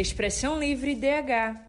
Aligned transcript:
Expressão 0.00 0.58
Livre 0.58 0.94
DH. 0.94 1.60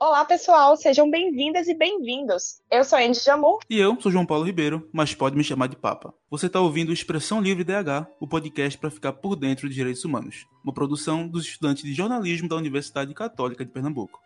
Olá, 0.00 0.24
pessoal, 0.24 0.74
sejam 0.74 1.10
bem-vindas 1.10 1.68
e 1.68 1.74
bem-vindos. 1.74 2.62
Eu 2.70 2.82
sou 2.82 2.98
Andy 2.98 3.18
Jamur. 3.18 3.58
E 3.68 3.78
eu 3.78 4.00
sou 4.00 4.10
João 4.10 4.24
Paulo 4.24 4.46
Ribeiro, 4.46 4.88
mas 4.90 5.14
pode 5.14 5.36
me 5.36 5.44
chamar 5.44 5.66
de 5.66 5.76
Papa. 5.76 6.14
Você 6.30 6.46
está 6.46 6.62
ouvindo 6.62 6.94
Expressão 6.94 7.42
Livre 7.42 7.62
DH, 7.62 8.08
o 8.18 8.26
podcast 8.26 8.78
para 8.78 8.90
ficar 8.90 9.12
por 9.12 9.36
dentro 9.36 9.68
de 9.68 9.74
direitos 9.74 10.02
humanos, 10.02 10.46
uma 10.64 10.72
produção 10.72 11.28
dos 11.28 11.44
estudantes 11.44 11.82
de 11.82 11.92
jornalismo 11.92 12.48
da 12.48 12.56
Universidade 12.56 13.12
Católica 13.12 13.66
de 13.66 13.70
Pernambuco. 13.70 14.18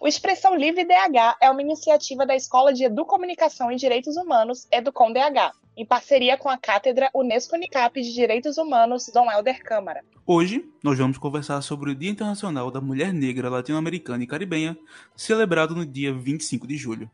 O 0.00 0.08
Expressão 0.08 0.56
Livre 0.56 0.84
DH 0.84 1.36
é 1.40 1.48
uma 1.48 1.62
iniciativa 1.62 2.26
da 2.26 2.34
Escola 2.34 2.72
de 2.72 2.82
Educomunicação 2.82 3.70
e 3.70 3.76
Direitos 3.76 4.16
Humanos, 4.16 4.66
Educom 4.72 5.12
DH, 5.12 5.54
em 5.76 5.84
parceria 5.84 6.38
com 6.38 6.48
a 6.48 6.56
Cátedra 6.56 7.10
Unesco 7.14 7.54
Unicap 7.54 8.00
de 8.00 8.14
Direitos 8.14 8.56
Humanos, 8.56 9.10
Dom 9.12 9.30
Helder 9.30 9.62
Câmara. 9.62 10.02
Hoje, 10.26 10.64
nós 10.82 10.96
vamos 10.96 11.18
conversar 11.18 11.60
sobre 11.60 11.90
o 11.90 11.94
Dia 11.94 12.10
Internacional 12.10 12.70
da 12.70 12.80
Mulher 12.80 13.12
Negra 13.12 13.50
Latino-Americana 13.50 14.24
e 14.24 14.26
Caribenha, 14.26 14.76
celebrado 15.14 15.74
no 15.74 15.84
dia 15.84 16.14
25 16.14 16.66
de 16.66 16.76
julho. 16.76 17.10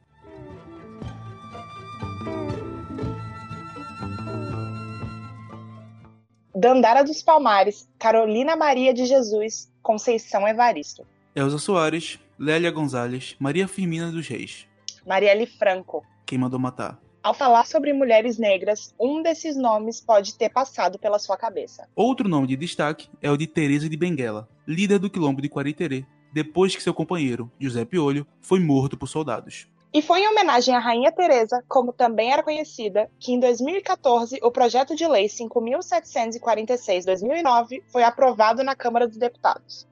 Dandara 6.55 7.03
dos 7.03 7.21
Palmares, 7.23 7.89
Carolina 7.99 8.55
Maria 8.55 8.95
de 8.95 9.05
Jesus, 9.05 9.73
Conceição 9.83 10.47
Evaristo. 10.47 11.05
Elza 11.35 11.59
Soares, 11.59 12.21
Lélia 12.39 12.71
Gonzalez, 12.71 13.35
Maria 13.41 13.67
Firmina 13.67 14.13
dos 14.13 14.29
Reis. 14.29 14.69
Marielle 15.05 15.47
Franco. 15.47 16.07
Quem 16.25 16.39
mandou 16.39 16.61
matar? 16.61 17.01
Ao 17.23 17.33
falar 17.33 17.65
sobre 17.67 17.93
mulheres 17.93 18.37
negras, 18.37 18.93
um 18.99 19.23
desses 19.23 19.57
nomes 19.57 20.01
pode 20.01 20.37
ter 20.37 20.49
passado 20.49 20.99
pela 20.99 21.21
sua 21.21 21.37
cabeça. 21.37 21.89
Outro 21.95 22.29
nome 22.29 22.49
de 22.49 22.57
destaque 22.57 23.09
é 23.23 23.31
o 23.31 23.37
de 23.37 23.47
Teresa 23.47 23.89
de 23.89 23.97
Benguela, 23.97 24.49
líder 24.67 24.99
do 24.99 25.09
quilombo 25.09 25.41
de 25.41 25.49
Quariterê, 25.49 26.05
depois 26.33 26.75
que 26.75 26.83
seu 26.83 26.93
companheiro, 26.93 27.49
José 27.61 27.85
Piolho, 27.85 28.27
foi 28.41 28.59
morto 28.59 28.97
por 28.97 29.07
soldados. 29.07 29.69
E 29.95 30.03
foi 30.03 30.23
em 30.23 30.29
homenagem 30.29 30.75
à 30.75 30.81
Rainha 30.81 31.13
Teresa, 31.13 31.63
como 31.69 31.93
também 31.93 32.33
era 32.33 32.43
conhecida, 32.43 33.09
que 33.21 33.31
em 33.31 33.39
2014 33.39 34.41
o 34.43 34.51
projeto 34.51 34.97
de 34.97 35.07
lei 35.07 35.29
5746/2009 35.29 37.85
foi 37.87 38.03
aprovado 38.03 38.65
na 38.65 38.75
Câmara 38.75 39.07
dos 39.07 39.19
Deputados. 39.19 39.87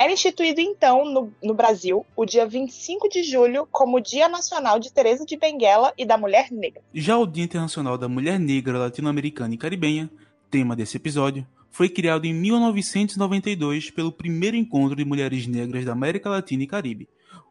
Era 0.00 0.14
instituído 0.14 0.62
então 0.62 1.04
no, 1.04 1.30
no, 1.44 1.52
Brasil 1.52 2.06
o 2.16 2.24
dia 2.24 2.46
25 2.46 3.06
de 3.10 3.22
julho 3.22 3.68
como 3.70 4.00
Dia 4.00 4.30
Nacional 4.30 4.80
de 4.80 4.90
Teresa 4.90 5.26
de 5.26 5.36
Benguela 5.36 5.92
e 5.98 6.06
da 6.06 6.16
Mulher 6.16 6.50
Negra. 6.50 6.80
Já 6.94 7.18
o 7.18 7.26
Dia 7.26 7.44
Internacional 7.44 7.98
da 7.98 8.08
Mulher 8.08 8.40
Negra 8.40 8.78
Latino-Americana 8.78 9.52
e 9.52 9.58
Caribenha, 9.58 10.10
tema 10.50 10.74
desse 10.74 10.96
episódio, 10.96 11.46
foi 11.70 11.90
criado 11.90 12.24
em 12.24 12.32
1992 12.32 13.90
pelo 13.90 14.10
primeiro 14.10 14.56
encontro 14.56 14.96
de 14.96 15.04
mulheres 15.04 15.46
negras 15.46 15.84
da 15.84 15.92
América 15.92 16.30
Latina 16.30 16.62
e 16.62 16.66
Caribe. 16.66 17.06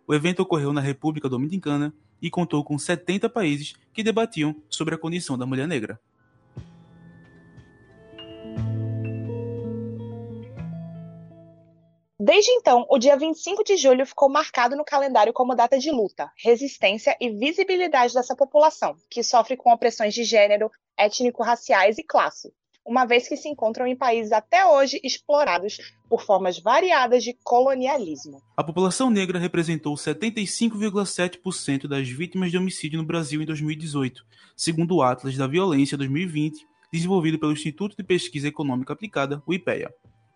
O 0.08 0.16
evento 0.16 0.40
ocorreu 0.40 0.74
na 0.74 0.82
República 0.82 1.30
Dominicana 1.30 1.94
e 2.20 2.32
contou 2.32 2.64
com 2.64 2.80
70 2.80 3.30
países 3.30 3.76
que 3.94 4.02
debatiam 4.02 4.56
sobre 4.72 4.96
a 4.96 4.98
condição 4.98 5.38
da 5.38 5.46
mulher 5.46 5.68
negra. 5.68 6.00
Desde 12.22 12.52
então, 12.52 12.86
o 12.90 13.00
dia 13.00 13.16
25 13.16 13.64
de 13.64 13.78
julho 13.78 14.06
ficou 14.06 14.28
marcado 14.28 14.76
no 14.76 14.84
calendário 14.84 15.32
como 15.32 15.56
data 15.56 15.80
de 15.80 15.90
luta, 15.90 16.30
resistência 16.44 17.16
e 17.18 17.30
visibilidade 17.30 18.14
dessa 18.14 18.36
população, 18.36 18.98
que 19.10 19.24
sofre 19.24 19.56
com 19.56 19.72
opressões 19.72 20.14
de 20.14 20.26
gênero, 20.26 20.70
étnico-raciais 20.98 21.98
e 21.98 22.04
classe, 22.04 22.52
uma 22.86 23.06
vez 23.06 23.26
que 23.26 23.38
se 23.38 23.48
encontram 23.48 23.88
em 23.88 23.96
países 23.96 24.34
até 24.34 24.66
hoje 24.66 25.00
explorados 25.02 25.78
por 26.10 26.22
formas 26.22 26.60
variadas 26.60 27.24
de 27.24 27.38
colonialismo. 27.42 28.42
A 28.58 28.66
população 28.66 29.10
negra 29.10 29.40
representou 29.40 29.96
75,7% 29.96 31.88
das 31.88 32.10
vítimas 32.10 32.52
de 32.52 32.58
homicídio 32.58 33.00
no 33.00 33.06
Brasil 33.06 33.42
em 33.42 33.46
2018, 33.46 34.26
segundo 34.58 34.98
o 34.98 35.02
Atlas 35.02 35.38
da 35.38 35.48
Violência 35.48 35.98
2020, 35.98 36.68
desenvolvido 36.92 37.40
pelo 37.40 37.54
Instituto 37.54 37.96
de 37.96 38.04
Pesquisa 38.04 38.50
Econômica 38.50 38.92
Aplicada, 38.92 39.42
o 39.48 39.54
IPEA. 39.54 39.90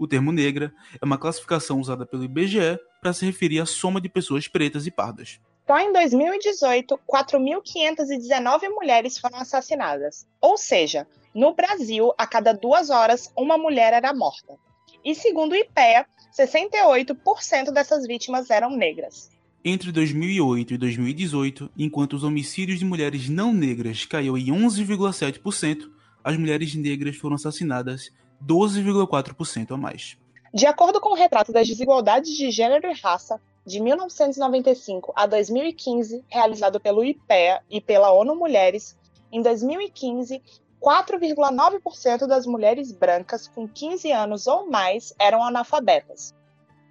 O 0.03 0.07
termo 0.07 0.33
negra 0.33 0.73
é 1.01 1.05
uma 1.05 1.17
classificação 1.17 1.79
usada 1.79 2.05
pelo 2.05 2.25
IBGE 2.25 2.77
para 3.01 3.13
se 3.13 3.25
referir 3.25 3.61
à 3.61 3.65
soma 3.65 4.01
de 4.01 4.09
pessoas 4.09 4.49
pretas 4.49 4.85
e 4.85 4.91
pardas. 4.91 5.39
Só 5.65 5.79
em 5.79 5.93
2018, 5.93 6.99
4.519 7.09 8.67
mulheres 8.67 9.17
foram 9.17 9.37
assassinadas. 9.37 10.27
Ou 10.41 10.57
seja, 10.57 11.07
no 11.33 11.55
Brasil, 11.55 12.11
a 12.17 12.27
cada 12.27 12.51
duas 12.51 12.89
horas, 12.89 13.31
uma 13.33 13.57
mulher 13.57 13.93
era 13.93 14.13
morta. 14.13 14.57
E 15.05 15.15
segundo 15.15 15.53
o 15.53 15.55
IPEA, 15.55 16.05
68% 16.37 17.71
dessas 17.71 18.05
vítimas 18.05 18.49
eram 18.49 18.75
negras. 18.75 19.29
Entre 19.63 19.89
2008 19.89 20.73
e 20.73 20.77
2018, 20.77 21.71
enquanto 21.77 22.17
os 22.17 22.25
homicídios 22.25 22.79
de 22.79 22.83
mulheres 22.83 23.29
não 23.29 23.53
negras 23.53 24.03
caiu 24.03 24.37
em 24.37 24.47
11,7%, 24.47 25.89
as 26.21 26.35
mulheres 26.35 26.75
negras 26.75 27.15
foram 27.15 27.35
assassinadas 27.35 28.11
12,4% 28.47 29.71
a 29.71 29.77
mais. 29.77 30.17
De 30.53 30.65
acordo 30.65 31.01
com 31.01 31.09
o 31.09 31.15
retrato 31.15 31.51
das 31.51 31.67
desigualdades 31.67 32.31
de 32.35 32.51
gênero 32.51 32.87
e 32.87 32.93
raça, 32.93 33.41
de 33.65 33.79
1995 33.79 35.13
a 35.15 35.25
2015, 35.25 36.23
realizado 36.27 36.79
pelo 36.79 37.03
IPEA 37.03 37.61
e 37.69 37.79
pela 37.79 38.11
ONU 38.11 38.35
Mulheres, 38.35 38.97
em 39.31 39.41
2015, 39.41 40.41
4,9% 40.81 42.27
das 42.27 42.45
mulheres 42.45 42.91
brancas 42.91 43.47
com 43.47 43.67
15 43.67 44.11
anos 44.11 44.47
ou 44.47 44.69
mais 44.69 45.13
eram 45.17 45.41
analfabetas. 45.41 46.35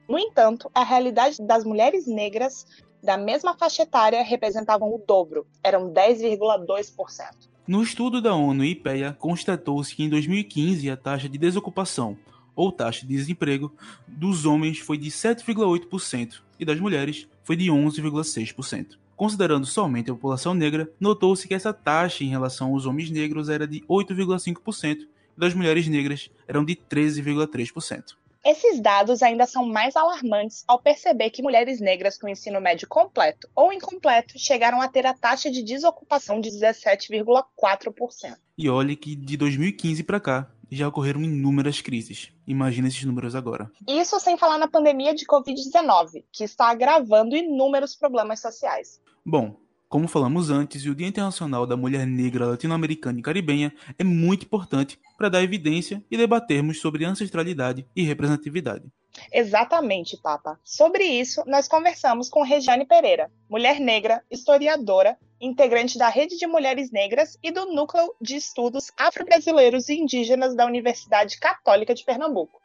No 0.08 0.18
entanto, 0.18 0.70
a 0.74 0.82
realidade 0.82 1.42
das 1.42 1.62
mulheres 1.62 2.06
negras 2.06 2.66
da 3.02 3.16
mesma 3.16 3.56
faixa 3.56 3.82
etária 3.82 4.22
representavam 4.22 4.92
o 4.94 4.98
dobro, 4.98 5.46
eram 5.62 5.90
10,2%. 5.90 7.51
No 7.72 7.82
estudo 7.82 8.20
da 8.20 8.34
ONU 8.34 8.62
IPEA, 8.66 9.16
constatou-se 9.18 9.96
que 9.96 10.02
em 10.02 10.08
2015 10.10 10.90
a 10.90 10.94
taxa 10.94 11.26
de 11.26 11.38
desocupação, 11.38 12.18
ou 12.54 12.70
taxa 12.70 13.06
de 13.06 13.16
desemprego, 13.16 13.72
dos 14.06 14.44
homens 14.44 14.78
foi 14.78 14.98
de 14.98 15.10
7,8% 15.10 16.42
e 16.60 16.66
das 16.66 16.78
mulheres 16.78 17.26
foi 17.42 17.56
de 17.56 17.68
11,6%. 17.68 18.98
Considerando 19.16 19.64
somente 19.64 20.10
a 20.10 20.14
população 20.14 20.52
negra, 20.52 20.92
notou-se 21.00 21.48
que 21.48 21.54
essa 21.54 21.72
taxa 21.72 22.22
em 22.22 22.28
relação 22.28 22.74
aos 22.74 22.84
homens 22.84 23.10
negros 23.10 23.48
era 23.48 23.66
de 23.66 23.80
8,5% 23.88 24.98
e 24.98 25.08
das 25.34 25.54
mulheres 25.54 25.88
negras 25.88 26.30
eram 26.46 26.66
de 26.66 26.76
13,3%. 26.76 28.16
Esses 28.44 28.80
dados 28.80 29.22
ainda 29.22 29.46
são 29.46 29.64
mais 29.64 29.94
alarmantes 29.94 30.64
ao 30.66 30.80
perceber 30.80 31.30
que 31.30 31.42
mulheres 31.42 31.80
negras 31.80 32.18
com 32.18 32.28
ensino 32.28 32.60
médio 32.60 32.88
completo 32.88 33.48
ou 33.54 33.72
incompleto 33.72 34.36
chegaram 34.36 34.80
a 34.80 34.88
ter 34.88 35.06
a 35.06 35.14
taxa 35.14 35.48
de 35.48 35.62
desocupação 35.62 36.40
de 36.40 36.50
17,4%. 36.50 38.36
E 38.58 38.68
olhe 38.68 38.96
que 38.96 39.14
de 39.14 39.36
2015 39.36 40.02
para 40.02 40.18
cá 40.18 40.50
já 40.68 40.88
ocorreram 40.88 41.22
inúmeras 41.22 41.80
crises. 41.80 42.32
Imagina 42.44 42.88
esses 42.88 43.04
números 43.04 43.36
agora. 43.36 43.70
Isso 43.86 44.18
sem 44.18 44.36
falar 44.36 44.58
na 44.58 44.66
pandemia 44.66 45.14
de 45.14 45.24
Covid-19, 45.24 46.24
que 46.32 46.42
está 46.42 46.68
agravando 46.68 47.36
inúmeros 47.36 47.94
problemas 47.94 48.40
sociais. 48.40 49.00
Bom, 49.24 49.56
como 49.92 50.08
falamos 50.08 50.48
antes, 50.48 50.86
o 50.86 50.94
Dia 50.94 51.06
Internacional 51.06 51.66
da 51.66 51.76
Mulher 51.76 52.06
Negra 52.06 52.46
Latino-Americana 52.46 53.18
e 53.18 53.22
Caribenha 53.22 53.70
é 53.98 54.02
muito 54.02 54.46
importante 54.46 54.98
para 55.18 55.28
dar 55.28 55.42
evidência 55.42 56.02
e 56.10 56.16
debatermos 56.16 56.80
sobre 56.80 57.04
ancestralidade 57.04 57.86
e 57.94 58.02
representatividade. 58.02 58.86
Exatamente, 59.30 60.16
Papa. 60.16 60.58
Sobre 60.64 61.04
isso, 61.04 61.42
nós 61.46 61.68
conversamos 61.68 62.30
com 62.30 62.42
Regiane 62.42 62.86
Pereira, 62.86 63.30
mulher 63.50 63.78
negra, 63.80 64.22
historiadora, 64.30 65.18
integrante 65.38 65.98
da 65.98 66.08
Rede 66.08 66.38
de 66.38 66.46
Mulheres 66.46 66.90
Negras 66.90 67.36
e 67.42 67.50
do 67.50 67.66
Núcleo 67.66 68.14
de 68.18 68.36
Estudos 68.36 68.90
Afro-Brasileiros 68.98 69.90
e 69.90 69.98
Indígenas 69.98 70.56
da 70.56 70.64
Universidade 70.64 71.38
Católica 71.38 71.94
de 71.94 72.02
Pernambuco. 72.02 72.61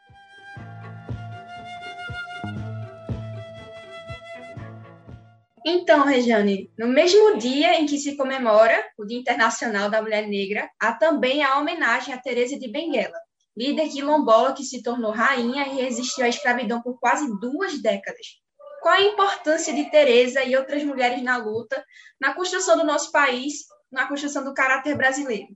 Então, 5.70 6.06
Regiane, 6.06 6.72
no 6.78 6.88
mesmo 6.88 7.38
dia 7.38 7.78
em 7.78 7.86
que 7.86 7.98
se 7.98 8.16
comemora 8.16 8.90
o 8.98 9.04
Dia 9.04 9.20
Internacional 9.20 9.90
da 9.90 10.02
Mulher 10.02 10.26
Negra, 10.26 10.72
há 10.80 10.94
também 10.94 11.44
a 11.44 11.60
homenagem 11.60 12.14
a 12.14 12.22
Teresa 12.22 12.58
de 12.58 12.70
Benguela, 12.70 13.20
líder 13.54 13.90
quilombola 13.90 14.54
que 14.54 14.64
se 14.64 14.82
tornou 14.82 15.12
rainha 15.12 15.68
e 15.68 15.76
resistiu 15.76 16.24
à 16.24 16.30
escravidão 16.30 16.82
por 16.82 16.98
quase 17.02 17.30
duas 17.42 17.82
décadas. 17.82 18.42
Qual 18.82 18.96
a 18.96 19.02
importância 19.02 19.74
de 19.74 19.92
Teresa 19.92 20.42
e 20.42 20.56
outras 20.56 20.86
mulheres 20.86 21.22
na 21.22 21.36
luta, 21.36 21.84
na 22.18 22.34
construção 22.34 22.78
do 22.78 22.86
nosso 22.86 23.12
país, 23.12 23.66
na 23.92 24.08
construção 24.08 24.46
do 24.46 24.54
caráter 24.54 24.96
brasileiro? 24.96 25.50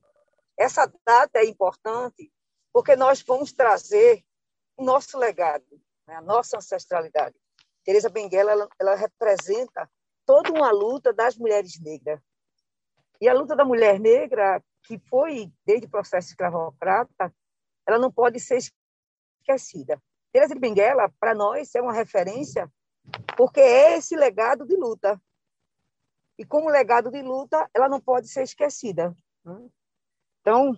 Essa 0.60 0.92
data 1.06 1.40
é 1.40 1.46
importante 1.46 2.30
porque 2.74 2.98
nós 2.98 3.22
vamos 3.22 3.54
trazer 3.54 4.22
o 4.76 4.84
nosso 4.84 5.18
legado, 5.18 5.82
né, 6.06 6.16
a 6.16 6.22
nossa 6.22 6.58
ancestralidade. 6.58 7.36
Teresa 7.86 8.10
Benguela 8.10 8.52
ela, 8.52 8.70
ela 8.78 8.96
representa 8.96 9.90
toda 10.32 10.50
uma 10.50 10.72
luta 10.72 11.12
das 11.12 11.36
mulheres 11.36 11.78
negras. 11.82 12.22
E 13.20 13.28
a 13.28 13.34
luta 13.34 13.54
da 13.54 13.66
mulher 13.66 14.00
negra 14.00 14.64
que 14.84 14.98
foi 14.98 15.52
desde 15.66 15.88
o 15.88 15.90
processo 15.90 16.30
escravocrata, 16.30 17.36
ela 17.86 18.00
não 18.00 18.10
pode 18.10 18.40
ser 18.40 18.58
esquecida. 19.42 20.02
Teresa 20.32 20.54
de 20.54 20.60
Benguela, 20.62 21.14
para 21.20 21.36
nós, 21.36 21.76
é 21.76 21.82
uma 21.82 21.92
referência 21.92 22.72
porque 23.36 23.60
é 23.60 23.98
esse 23.98 24.16
legado 24.16 24.66
de 24.66 24.78
luta. 24.78 25.22
E 26.40 26.46
como 26.46 26.70
legado 26.70 27.12
de 27.12 27.22
luta, 27.22 27.70
ela 27.74 27.90
não 27.90 28.00
pode 28.00 28.30
ser 28.30 28.44
esquecida. 28.44 29.14
Né? 29.44 29.70
Então, 30.40 30.78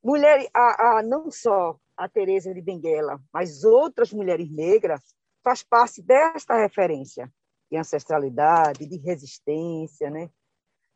mulher, 0.00 0.48
a, 0.54 0.98
a, 0.98 1.02
não 1.02 1.28
só 1.28 1.76
a 1.96 2.08
Teresa 2.08 2.54
de 2.54 2.62
Benguela, 2.62 3.20
mas 3.32 3.64
outras 3.64 4.12
mulheres 4.12 4.48
negras 4.48 5.02
faz 5.42 5.64
parte 5.64 6.00
desta 6.00 6.56
referência 6.56 7.28
de 7.72 7.78
ancestralidade, 7.78 8.84
de 8.84 8.98
resistência, 8.98 10.10
né? 10.10 10.28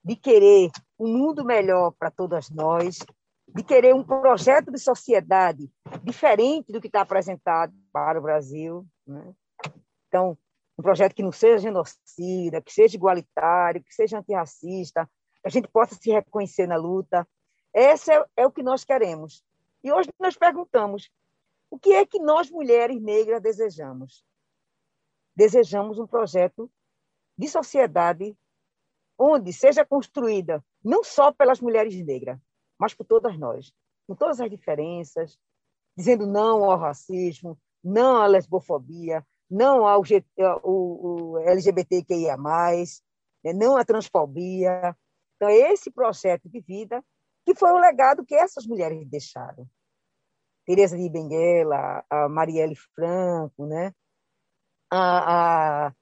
de 0.05 0.15
querer 0.15 0.71
um 1.01 1.09
mundo 1.09 1.43
melhor 1.43 1.91
para 1.99 2.11
todas 2.11 2.51
nós, 2.51 2.99
de 3.49 3.63
querer 3.63 3.95
um 3.95 4.05
projeto 4.05 4.71
de 4.71 4.79
sociedade 4.79 5.71
diferente 6.05 6.71
do 6.71 6.79
que 6.79 6.89
está 6.89 7.01
apresentado 7.01 7.73
para 7.91 8.19
o 8.19 8.23
Brasil. 8.23 8.87
Né? 9.07 9.33
Então, 10.07 10.37
um 10.79 10.83
projeto 10.83 11.15
que 11.15 11.23
não 11.23 11.33
seja 11.33 11.57
genocida, 11.57 12.61
que 12.61 12.71
seja 12.71 12.95
igualitário, 12.95 13.83
que 13.83 13.95
seja 13.95 14.19
antirracista, 14.19 15.09
que 15.41 15.49
a 15.49 15.51
gente 15.51 15.69
possa 15.69 15.95
se 15.95 16.11
reconhecer 16.11 16.67
na 16.67 16.77
luta. 16.77 17.27
Esse 17.73 18.13
é, 18.13 18.23
é 18.37 18.47
o 18.47 18.53
que 18.53 18.63
nós 18.63 18.85
queremos. 18.85 19.43
E 19.83 19.91
hoje 19.91 20.11
nós 20.21 20.37
perguntamos: 20.37 21.11
o 21.71 21.79
que 21.79 21.95
é 21.95 22.05
que 22.05 22.19
nós, 22.19 22.51
mulheres 22.51 23.01
negras, 23.01 23.41
desejamos? 23.41 24.23
Desejamos 25.37 25.99
um 25.99 26.07
projeto 26.07 26.71
de 27.37 27.49
sociedade 27.49 28.37
onde 29.19 29.53
seja 29.53 29.85
construída 29.85 30.65
não 30.83 31.05
só 31.05 31.33
pelas 31.33 31.61
mulheres 31.61 31.95
negras, 32.05 32.39
mas 32.79 32.95
por 32.95 33.05
todas 33.05 33.39
nós, 33.39 33.73
com 34.07 34.15
todas 34.15 34.41
as 34.41 34.51
diferenças, 34.51 35.39
dizendo 35.97 36.27
não 36.27 36.65
ao 36.65 36.79
racismo, 36.79 37.59
não 37.83 38.17
à 38.17 38.27
lesbofobia, 38.27 39.27
não 39.51 39.87
ao, 39.87 40.03
o, 40.63 41.33
o 41.33 41.39
LGBTQIA+, 41.39 42.37
né, 42.37 43.53
não 43.53 43.77
à 43.77 43.85
transfobia. 43.85 44.97
Então, 45.37 45.49
é 45.49 45.73
esse 45.73 45.91
projeto 45.91 46.49
de 46.49 46.61
vida 46.61 47.03
que 47.45 47.55
foi 47.55 47.71
o 47.71 47.79
legado 47.79 48.25
que 48.25 48.35
essas 48.35 48.67
mulheres 48.67 49.07
deixaram. 49.09 49.69
Teresa 50.67 50.97
de 50.97 51.09
Benguela, 51.09 52.05
a 52.11 52.29
Marielle 52.29 52.75
Franco, 52.75 53.67
né? 53.67 53.95
A, 54.91 55.87
a, 55.87 55.93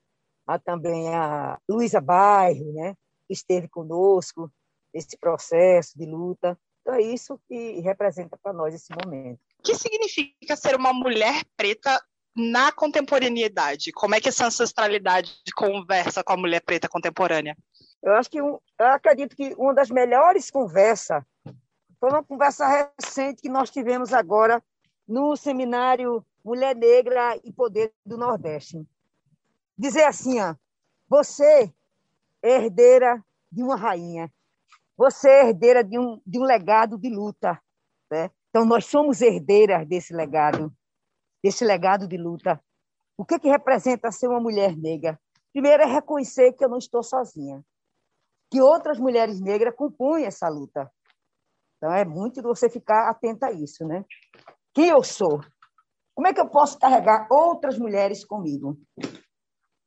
a 0.47 0.59
também 0.59 1.15
a 1.15 1.59
Luísa 1.69 2.01
Bairro, 2.01 2.73
né? 2.73 2.95
que 3.27 3.33
esteve 3.33 3.69
conosco 3.69 4.51
nesse 4.93 5.17
processo 5.19 5.99
de 5.99 6.07
luta. 6.07 6.59
Então, 6.83 6.95
é 6.95 7.03
isso 7.03 7.41
que 7.49 7.81
representa 7.81 8.39
para 8.41 8.53
nós 8.53 8.75
esse 8.75 8.93
momento. 8.95 9.41
O 9.59 9.63
que 9.63 9.75
significa 9.75 10.55
ser 10.57 10.77
uma 10.77 10.93
mulher 10.93 11.43
preta 11.57 12.01
na 12.37 12.71
contemporaneidade? 12.71 13.93
Como 13.93 14.15
é 14.15 14.21
que 14.21 14.29
essa 14.29 14.47
ancestralidade 14.47 15.33
conversa 15.57 16.23
com 16.23 16.35
a 16.35 16.37
mulher 16.37 16.61
preta 16.61 16.89
contemporânea? 16.89 17.57
Eu 18.03 18.13
acho 18.15 18.31
que 18.31 18.39
eu 18.39 18.61
acredito 18.79 19.35
que 19.35 19.55
uma 19.57 19.73
das 19.73 19.89
melhores 19.89 20.51
conversas 20.51 21.25
foi 21.99 22.11
uma 22.11 22.23
conversa 22.23 22.67
recente 23.01 23.41
que 23.41 23.49
nós 23.49 23.71
tivemos 23.71 24.13
agora 24.13 24.63
no 25.09 25.37
seminário 25.37 26.25
Mulher 26.45 26.77
Negra 26.77 27.37
e 27.43 27.53
Poder 27.53 27.93
do 28.05 28.17
Nordeste. 28.17 28.87
Dizer 29.77 30.05
assim, 30.05 30.41
ó, 30.41 30.55
você 31.09 31.73
é 32.43 32.51
herdeira 32.57 33.25
de 33.51 33.63
uma 33.63 33.77
rainha, 33.77 34.33
você 34.97 35.29
é 35.29 35.49
herdeira 35.49 35.83
de 35.83 35.99
um, 35.99 36.21
de 36.27 36.39
um 36.39 36.45
legado 36.45 36.99
de 36.99 37.09
luta. 37.09 37.61
Né? 38.11 38.31
Então, 38.51 38.65
nós 38.65 38.85
somos 38.87 39.21
herdeiras 39.21 39.87
desse 39.89 40.15
legado 40.15 40.73
desse 41.45 41.63
legado 41.63 42.09
de 42.09 42.17
luta. 42.17 42.59
O 43.19 43.25
que, 43.25 43.39
que 43.39 43.51
representa 43.51 44.11
ser 44.11 44.29
uma 44.29 44.41
mulher 44.41 44.75
negra? 44.75 45.21
Primeiro 45.53 45.83
é 45.83 45.87
reconhecer 45.87 46.55
que 46.55 46.65
eu 46.65 46.71
não 46.71 46.79
estou 46.79 47.03
sozinha, 47.03 47.63
que 48.51 48.63
outras 48.63 48.99
mulheres 48.99 49.39
negras 49.43 49.77
compõem 49.77 50.25
essa 50.25 50.49
luta. 50.49 50.91
Então 51.77 51.93
é 51.93 52.03
muito 52.03 52.41
de 52.41 52.49
você 52.49 52.71
ficar 52.71 53.11
atenta 53.11 53.49
a 53.49 53.53
isso, 53.53 53.87
né? 53.87 54.07
Quem 54.73 54.89
eu 54.89 55.03
sou? 55.03 55.39
Como 56.15 56.29
é 56.29 56.33
que 56.33 56.41
eu 56.41 56.49
posso 56.49 56.79
carregar 56.79 57.27
outras 57.31 57.79
mulheres 57.79 58.25
comigo? 58.25 58.79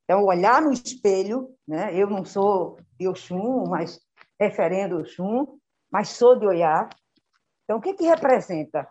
Então, 0.03 0.24
olhar 0.24 0.62
no 0.62 0.71
espelho, 0.71 1.53
né? 1.68 1.94
Eu 1.95 2.09
não 2.09 2.25
sou 2.25 2.79
de 3.00 3.07
Oxum, 3.07 3.65
mas 3.68 4.00
referendo 4.39 5.00
Oxum, 5.00 5.57
mas 5.91 6.09
sou 6.09 6.38
de 6.38 6.45
olhar. 6.45 6.89
Então, 7.63 7.77
o 7.77 7.81
que, 7.81 7.94
que 7.94 8.06
representa? 8.06 8.88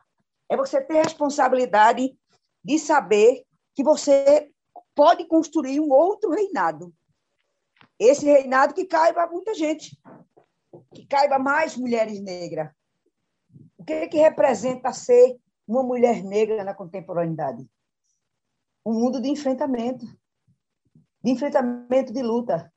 É 0.49 0.57
você 0.57 0.81
ter 0.81 1.03
responsabilidade 1.03 2.17
de 2.65 2.79
saber 2.79 3.45
que 3.75 3.83
você 3.83 4.51
pode 4.95 5.27
construir 5.27 5.81
um 5.81 5.91
outro 5.91 6.31
reinado. 6.31 6.93
Esse 7.99 8.27
reinado 8.27 8.75
que 8.75 8.87
caiba 8.87 9.27
muita 9.27 9.55
gente, 9.55 9.99
que 10.95 11.07
caiba 11.07 11.39
mais 11.39 11.77
mulheres 11.77 12.21
negras. 12.21 12.71
O 13.79 13.85
que, 13.85 14.09
que 14.09 14.19
representa 14.19 14.93
ser 14.93 15.37
uma 15.67 15.83
mulher 15.83 16.23
negra 16.23 16.63
na 16.65 16.75
contemporaneidade? 16.75 17.69
Um 18.85 18.93
mundo 18.93 19.21
de 19.21 19.29
enfrentamento, 19.29 20.07
de 21.23 21.31
enfrentamento 21.31 22.13
de 22.13 22.23
luta, 22.23 22.73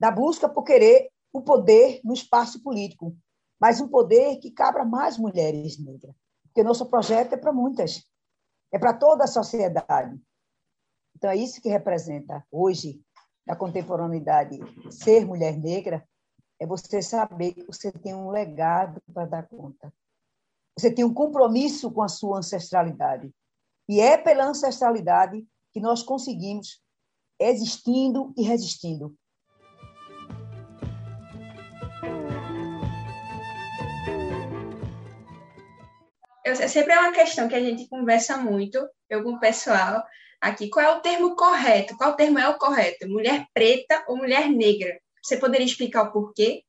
da 0.00 0.10
busca 0.10 0.48
por 0.48 0.62
querer 0.62 1.10
o 1.32 1.42
poder 1.42 2.00
no 2.02 2.14
espaço 2.14 2.62
político, 2.62 3.16
mas 3.60 3.80
um 3.80 3.88
poder 3.88 4.38
que 4.38 4.50
cabra 4.50 4.84
mais 4.84 5.18
mulheres 5.18 5.78
negras, 5.78 6.14
porque 6.44 6.62
nosso 6.62 6.88
projeto 6.88 7.34
é 7.34 7.36
para 7.36 7.52
muitas 7.52 8.06
é 8.72 8.78
para 8.78 8.94
toda 8.94 9.24
a 9.24 9.28
sociedade. 9.28 10.20
Então, 11.16 11.30
é 11.30 11.36
isso 11.36 11.60
que 11.60 11.68
representa 11.68 12.46
hoje, 12.50 13.00
na 13.46 13.56
contemporaneidade, 13.56 14.58
ser 14.90 15.24
mulher 15.26 15.56
negra, 15.56 16.06
é 16.60 16.66
você 16.66 17.00
saber 17.00 17.54
que 17.54 17.64
você 17.64 17.90
tem 17.90 18.14
um 18.14 18.30
legado 18.30 19.00
para 19.12 19.26
dar 19.26 19.48
conta. 19.48 19.92
Você 20.78 20.94
tem 20.94 21.04
um 21.04 21.12
compromisso 21.12 21.90
com 21.90 22.02
a 22.02 22.08
sua 22.08 22.38
ancestralidade. 22.38 23.32
E 23.88 24.00
é 24.00 24.16
pela 24.16 24.44
ancestralidade 24.44 25.44
que 25.72 25.80
nós 25.80 26.04
conseguimos, 26.04 26.80
existindo 27.40 28.32
e 28.36 28.42
resistindo, 28.42 29.12
eu, 36.44 36.54
sempre 36.68 36.92
é 36.92 37.00
uma 37.00 37.12
questão 37.12 37.48
que 37.48 37.56
a 37.56 37.60
gente 37.60 37.88
conversa 37.88 38.36
muito, 38.36 38.78
eu 39.10 39.24
com 39.24 39.32
o 39.32 39.40
pessoal 39.40 40.04
aqui. 40.40 40.70
Qual 40.70 40.84
é 40.84 40.96
o 40.96 41.00
termo 41.00 41.34
correto? 41.34 41.96
Qual 41.96 42.14
termo 42.14 42.38
é 42.38 42.48
o 42.48 42.56
correto? 42.56 43.08
Mulher 43.08 43.46
preta 43.52 44.04
ou 44.06 44.16
mulher 44.16 44.48
negra? 44.48 45.00
Você 45.22 45.36
poderia 45.38 45.66
explicar 45.66 46.04
o 46.04 46.12
porquê? 46.12 46.62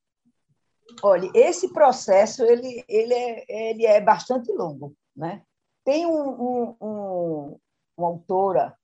Olha, 1.01 1.29
esse 1.34 1.72
processo 1.72 2.43
ele, 2.43 2.84
ele, 2.88 3.13
é, 3.13 3.69
ele 3.69 3.86
é 3.86 4.01
bastante 4.01 4.51
longo. 4.51 4.96
Né? 5.15 5.43
Tem 5.84 6.05
um, 6.05 6.29
um, 6.29 6.75
um, 6.81 7.60
uma 7.98 8.08
autora, 8.08 8.77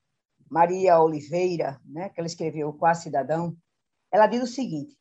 Maria 0.49 0.99
Oliveira, 0.99 1.79
né, 1.83 2.09
que 2.09 2.19
ela 2.19 2.27
escreveu 2.27 2.71
Quase 2.73 3.03
Cidadão, 3.03 3.55
ela 4.11 4.27
diz 4.27 4.43
o 4.43 4.47
seguinte: 4.47 4.97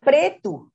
preto 0.00 0.70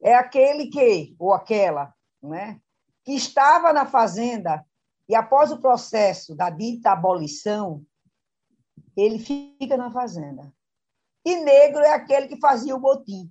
é 0.00 0.14
aquele 0.14 0.68
que, 0.68 1.14
ou 1.18 1.32
aquela, 1.32 1.92
né, 2.22 2.60
que 3.04 3.12
estava 3.12 3.72
na 3.72 3.86
fazenda 3.86 4.64
e 5.08 5.14
após 5.14 5.52
o 5.52 5.60
processo 5.60 6.34
da 6.34 6.48
dita 6.48 6.92
abolição, 6.92 7.84
ele 8.96 9.18
fica 9.18 9.76
na 9.76 9.90
fazenda. 9.90 10.52
E 11.24 11.36
negro 11.36 11.80
é 11.80 11.92
aquele 11.92 12.28
que 12.28 12.38
fazia 12.38 12.74
o 12.74 12.80
botim, 12.80 13.30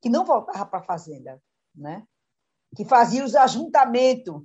que 0.00 0.08
não 0.08 0.24
voltava 0.24 0.66
para 0.66 0.80
a 0.80 0.84
fazenda, 0.84 1.42
né? 1.74 2.06
que 2.76 2.84
fazia 2.84 3.24
os 3.24 3.34
ajuntamentos, 3.34 4.42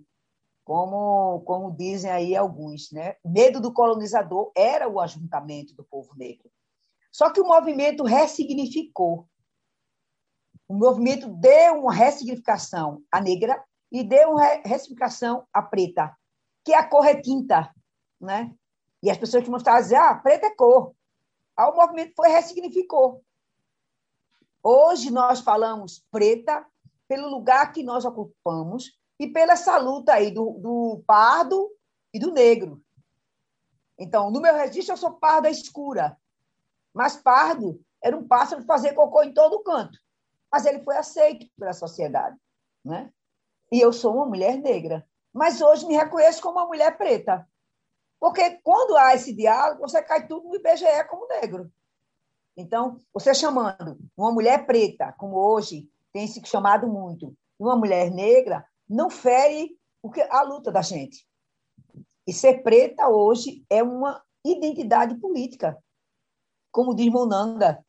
como, 0.64 1.42
como 1.42 1.76
dizem 1.76 2.10
aí 2.10 2.36
alguns. 2.36 2.92
Né? 2.92 3.16
O 3.24 3.30
medo 3.30 3.60
do 3.60 3.74
colonizador 3.74 4.52
era 4.56 4.88
o 4.88 5.00
ajuntamento 5.00 5.76
do 5.76 5.84
povo 5.84 6.16
negro. 6.16 6.50
Só 7.12 7.32
que 7.32 7.42
o 7.42 7.46
movimento 7.46 8.04
ressignificou. 8.04 9.28
O 10.68 10.74
movimento 10.74 11.28
deu 11.28 11.82
uma 11.82 11.94
ressignificação 11.94 13.04
à 13.12 13.22
negra 13.22 13.64
e 13.92 14.04
deu 14.04 14.32
uma 14.32 14.46
retificação 14.66 15.46
à 15.54 15.62
preta, 15.62 16.16
que 16.66 16.74
é 16.74 16.78
a 16.78 16.88
cor 16.88 17.02
retinta, 17.02 17.72
né? 18.20 18.52
E 19.04 19.12
as 19.12 19.18
pessoas 19.18 19.44
que 19.44 19.52
mostravam 19.52 19.82
dizer, 19.82 19.98
ah, 19.98 20.16
preta 20.16 20.48
é 20.48 20.56
cor. 20.56 20.96
Aí 21.56 21.70
o 21.70 21.76
movimento 21.76 22.14
foi 22.16 22.30
ressignificou. 22.30 23.24
Hoje 24.64 25.12
nós 25.12 25.42
falamos 25.42 26.06
preta 26.10 26.66
pelo 27.06 27.28
lugar 27.28 27.74
que 27.74 27.84
nós 27.84 28.06
ocupamos 28.06 28.98
e 29.20 29.28
pela 29.28 29.54
essa 29.54 29.78
luta 29.78 30.14
aí 30.14 30.32
do, 30.32 30.52
do 30.52 31.04
pardo 31.06 31.70
e 32.14 32.20
do 32.20 32.32
negro. 32.32 32.82
Então, 34.00 34.32
no 34.32 34.40
meu 34.40 34.56
registro, 34.56 34.94
eu 34.94 34.98
sou 34.98 35.12
parda 35.12 35.50
escura. 35.50 36.18
Mas 36.94 37.18
pardo 37.18 37.84
era 38.02 38.16
um 38.16 38.26
pássaro 38.26 38.62
de 38.62 38.68
fazer 38.68 38.94
cocô 38.94 39.22
em 39.24 39.34
todo 39.34 39.64
canto. 39.64 40.00
Mas 40.52 40.66
ele 40.66 40.84
foi 40.84 40.96
aceito 40.96 41.46
pela 41.60 41.74
sociedade. 41.74 42.38
né? 42.86 43.12
E 43.72 43.82
eu 43.82 43.92
sou 43.92 44.16
uma 44.16 44.26
mulher 44.26 44.58
negra, 44.58 45.06
mas 45.34 45.62
hoje 45.62 45.86
me 45.86 45.96
reconheço 45.96 46.42
como 46.42 46.60
uma 46.60 46.68
mulher 46.68 46.98
preta. 46.98 47.48
Porque 48.20 48.62
quando 48.64 48.96
há 48.96 49.14
esse 49.14 49.34
diálogo, 49.34 49.82
você 49.82 50.02
cai 50.02 50.26
tudo 50.28 50.48
no 50.48 50.56
IBGE 50.56 51.04
como 51.10 51.28
negro. 51.28 51.72
Então, 52.56 53.00
você 53.14 53.34
chamando 53.34 53.98
uma 54.16 54.32
mulher 54.32 54.66
preta, 54.66 55.14
como 55.18 55.38
hoje 55.38 55.90
tem 56.12 56.28
se 56.28 56.42
chamado 56.46 56.88
muito, 56.88 57.36
e 57.60 57.64
uma 57.64 57.76
mulher 57.76 58.12
negra, 58.12 58.66
não 58.88 59.10
fere 59.10 59.78
o 60.02 60.12
que, 60.12 60.22
a 60.22 60.42
luta 60.44 60.72
da 60.72 60.82
gente. 60.82 61.28
E 62.28 62.32
ser 62.32 62.62
preta 62.62 63.10
hoje 63.10 63.66
é 63.70 63.82
uma 63.82 64.24
identidade 64.46 65.16
política, 65.16 65.78
como 66.72 66.96
diz 66.96 67.12
Monanga. 67.12 67.84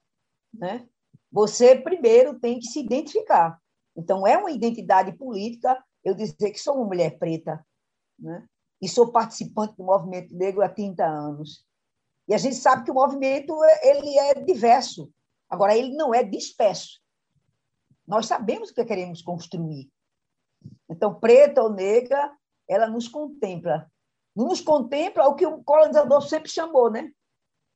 Né? 0.53 0.89
Você 1.31 1.77
primeiro 1.77 2.39
tem 2.39 2.59
que 2.59 2.67
se 2.67 2.81
identificar. 2.81 3.61
Então, 3.97 4.27
é 4.27 4.37
uma 4.39 4.51
identidade 4.51 5.13
política 5.13 5.83
eu 6.03 6.15
dizer 6.15 6.51
que 6.51 6.59
sou 6.59 6.77
uma 6.77 6.87
mulher 6.87 7.19
preta, 7.19 7.65
né? 8.19 8.47
e 8.81 8.89
sou 8.89 9.11
participante 9.11 9.77
do 9.77 9.85
movimento 9.85 10.35
negro 10.35 10.63
há 10.63 10.69
30 10.69 11.05
anos. 11.05 11.65
E 12.27 12.35
a 12.35 12.39
gente 12.39 12.57
sabe 12.57 12.85
que 12.85 12.91
o 12.91 12.95
movimento 12.95 13.55
ele 13.83 14.19
é 14.19 14.35
diverso, 14.35 15.11
agora 15.49 15.77
ele 15.77 15.95
não 15.95 16.15
é 16.15 16.23
disperso. 16.23 17.01
Nós 18.07 18.27
sabemos 18.27 18.71
o 18.71 18.75
que 18.75 18.85
queremos 18.85 19.23
construir. 19.23 19.91
Então, 20.89 21.19
preta 21.19 21.63
ou 21.63 21.71
negra, 21.71 22.35
ela 22.69 22.87
nos 22.87 23.09
contempla. 23.09 23.91
Não 24.35 24.47
nos 24.47 24.61
contempla 24.61 25.27
o 25.27 25.35
que 25.35 25.47
o 25.47 25.63
colonizador 25.63 26.21
sempre 26.23 26.51
chamou, 26.51 26.91
né? 26.91 27.11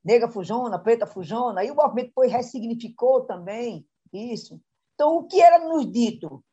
Negra 0.03 0.29
fujona, 0.29 0.79
preta 0.79 1.05
fujona. 1.05 1.61
Aí 1.61 1.71
o 1.71 1.75
movimento 1.75 2.07
depois 2.07 2.31
ressignificou 2.31 3.25
também 3.25 3.87
isso. 4.11 4.59
Então, 4.93 5.17
o 5.17 5.27
que 5.27 5.41
era 5.41 5.59
nos 5.59 5.89
dito 5.91 6.43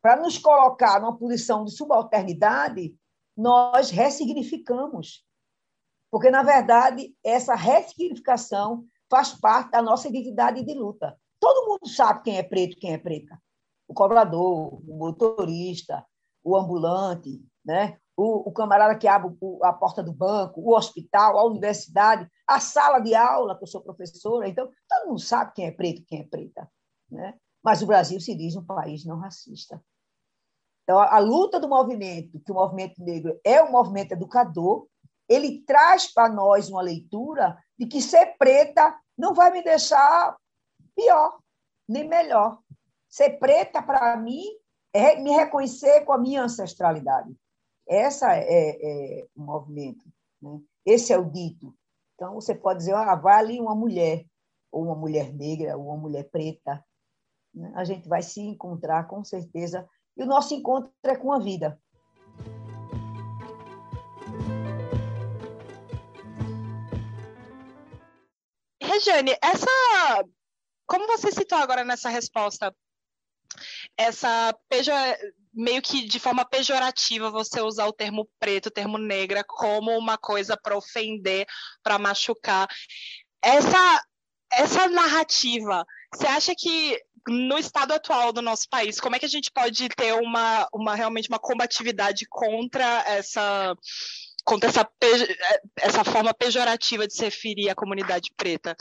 para 0.00 0.16
nos 0.16 0.38
colocar 0.38 1.00
numa 1.00 1.16
posição 1.16 1.64
de 1.64 1.72
subalternidade, 1.72 2.96
nós 3.36 3.90
ressignificamos. 3.90 5.26
Porque, 6.16 6.30
na 6.30 6.42
verdade, 6.42 7.14
essa 7.22 7.54
ressignificação 7.54 8.86
faz 9.06 9.34
parte 9.34 9.72
da 9.72 9.82
nossa 9.82 10.08
identidade 10.08 10.64
de 10.64 10.72
luta. 10.72 11.14
Todo 11.38 11.68
mundo 11.68 11.86
sabe 11.86 12.22
quem 12.22 12.38
é 12.38 12.42
preto 12.42 12.72
e 12.72 12.80
quem 12.80 12.94
é 12.94 12.96
preta. 12.96 13.38
O 13.86 13.92
cobrador, 13.92 14.80
o 14.88 14.96
motorista, 14.96 16.02
o 16.42 16.56
ambulante, 16.56 17.44
né? 17.62 17.98
o, 18.16 18.48
o 18.48 18.50
camarada 18.50 18.96
que 18.96 19.06
abre 19.06 19.30
a 19.62 19.74
porta 19.74 20.02
do 20.02 20.10
banco, 20.10 20.62
o 20.62 20.74
hospital, 20.74 21.38
a 21.38 21.44
universidade, 21.44 22.26
a 22.46 22.60
sala 22.60 22.98
de 23.00 23.14
aula, 23.14 23.54
que 23.54 23.64
eu 23.64 23.68
sou 23.68 23.82
professora. 23.82 24.48
Então, 24.48 24.70
todo 24.88 25.08
mundo 25.08 25.20
sabe 25.20 25.52
quem 25.52 25.66
é 25.66 25.70
preto 25.70 26.00
e 26.00 26.04
quem 26.06 26.20
é 26.20 26.24
preta. 26.24 26.66
Né? 27.10 27.34
Mas 27.62 27.82
o 27.82 27.86
Brasil 27.86 28.18
se 28.20 28.34
diz 28.34 28.56
um 28.56 28.64
país 28.64 29.04
não 29.04 29.18
racista. 29.18 29.84
Então, 30.82 30.98
a, 30.98 31.16
a 31.16 31.18
luta 31.18 31.60
do 31.60 31.68
movimento, 31.68 32.40
que 32.40 32.52
o 32.52 32.54
movimento 32.54 33.04
negro 33.04 33.38
é 33.44 33.62
um 33.62 33.70
movimento 33.70 34.12
educador, 34.12 34.88
ele 35.28 35.62
traz 35.62 36.12
para 36.12 36.28
nós 36.28 36.68
uma 36.68 36.82
leitura 36.82 37.56
de 37.78 37.86
que 37.86 38.00
ser 38.00 38.36
preta 38.38 38.98
não 39.16 39.34
vai 39.34 39.50
me 39.50 39.62
deixar 39.62 40.36
pior, 40.94 41.38
nem 41.88 42.08
melhor. 42.08 42.58
Ser 43.08 43.38
preta, 43.38 43.82
para 43.82 44.16
mim, 44.16 44.44
é 44.92 45.16
me 45.20 45.30
reconhecer 45.30 46.04
com 46.04 46.12
a 46.12 46.18
minha 46.18 46.42
ancestralidade. 46.42 47.34
Essa 47.88 48.34
é, 48.34 48.42
é 48.42 49.26
o 49.34 49.42
movimento. 49.42 50.04
Né? 50.42 50.60
Esse 50.84 51.12
é 51.12 51.18
o 51.18 51.30
dito. 51.30 51.74
Então, 52.14 52.34
você 52.34 52.54
pode 52.54 52.80
dizer, 52.80 52.94
ah, 52.94 53.14
vai 53.14 53.38
ali 53.38 53.60
uma 53.60 53.74
mulher, 53.74 54.24
ou 54.72 54.84
uma 54.84 54.94
mulher 54.94 55.32
negra, 55.32 55.76
ou 55.76 55.86
uma 55.86 55.96
mulher 55.96 56.28
preta. 56.30 56.84
A 57.74 57.84
gente 57.84 58.08
vai 58.08 58.22
se 58.22 58.40
encontrar, 58.40 59.06
com 59.06 59.24
certeza. 59.24 59.88
E 60.16 60.22
o 60.22 60.26
nosso 60.26 60.54
encontro 60.54 60.92
é 61.04 61.16
com 61.16 61.32
a 61.32 61.38
vida. 61.38 61.80
Regiane, 68.96 69.36
essa. 69.42 70.24
Como 70.86 71.06
você 71.06 71.30
citou 71.30 71.58
agora 71.58 71.84
nessa 71.84 72.08
resposta, 72.08 72.74
essa 73.96 74.56
meio 75.52 75.82
que 75.82 76.06
de 76.06 76.18
forma 76.18 76.44
pejorativa 76.44 77.30
você 77.30 77.60
usar 77.60 77.86
o 77.86 77.92
termo 77.92 78.28
preto, 78.38 78.66
o 78.66 78.70
termo 78.70 78.96
negra 78.96 79.44
como 79.46 79.96
uma 79.98 80.16
coisa 80.16 80.56
para 80.56 80.76
ofender, 80.76 81.46
para 81.82 81.98
machucar. 81.98 82.68
Essa 83.42 84.02
essa 84.52 84.88
narrativa, 84.88 85.84
você 86.14 86.26
acha 86.26 86.54
que 86.56 86.98
no 87.28 87.58
estado 87.58 87.92
atual 87.92 88.32
do 88.32 88.40
nosso 88.40 88.68
país, 88.70 89.00
como 89.00 89.16
é 89.16 89.18
que 89.18 89.26
a 89.26 89.28
gente 89.28 89.50
pode 89.50 89.88
ter 89.88 90.14
uma, 90.14 90.68
uma 90.72 90.94
realmente 90.94 91.28
uma 91.28 91.38
combatividade 91.38 92.24
contra 92.30 93.02
essa 93.06 93.76
contra 94.46 94.70
essa, 94.70 94.88
essa 95.82 96.04
forma 96.04 96.32
pejorativa 96.32 97.06
de 97.06 97.12
se 97.12 97.24
referir 97.24 97.68
à 97.68 97.74
comunidade 97.74 98.32
preta? 98.36 98.76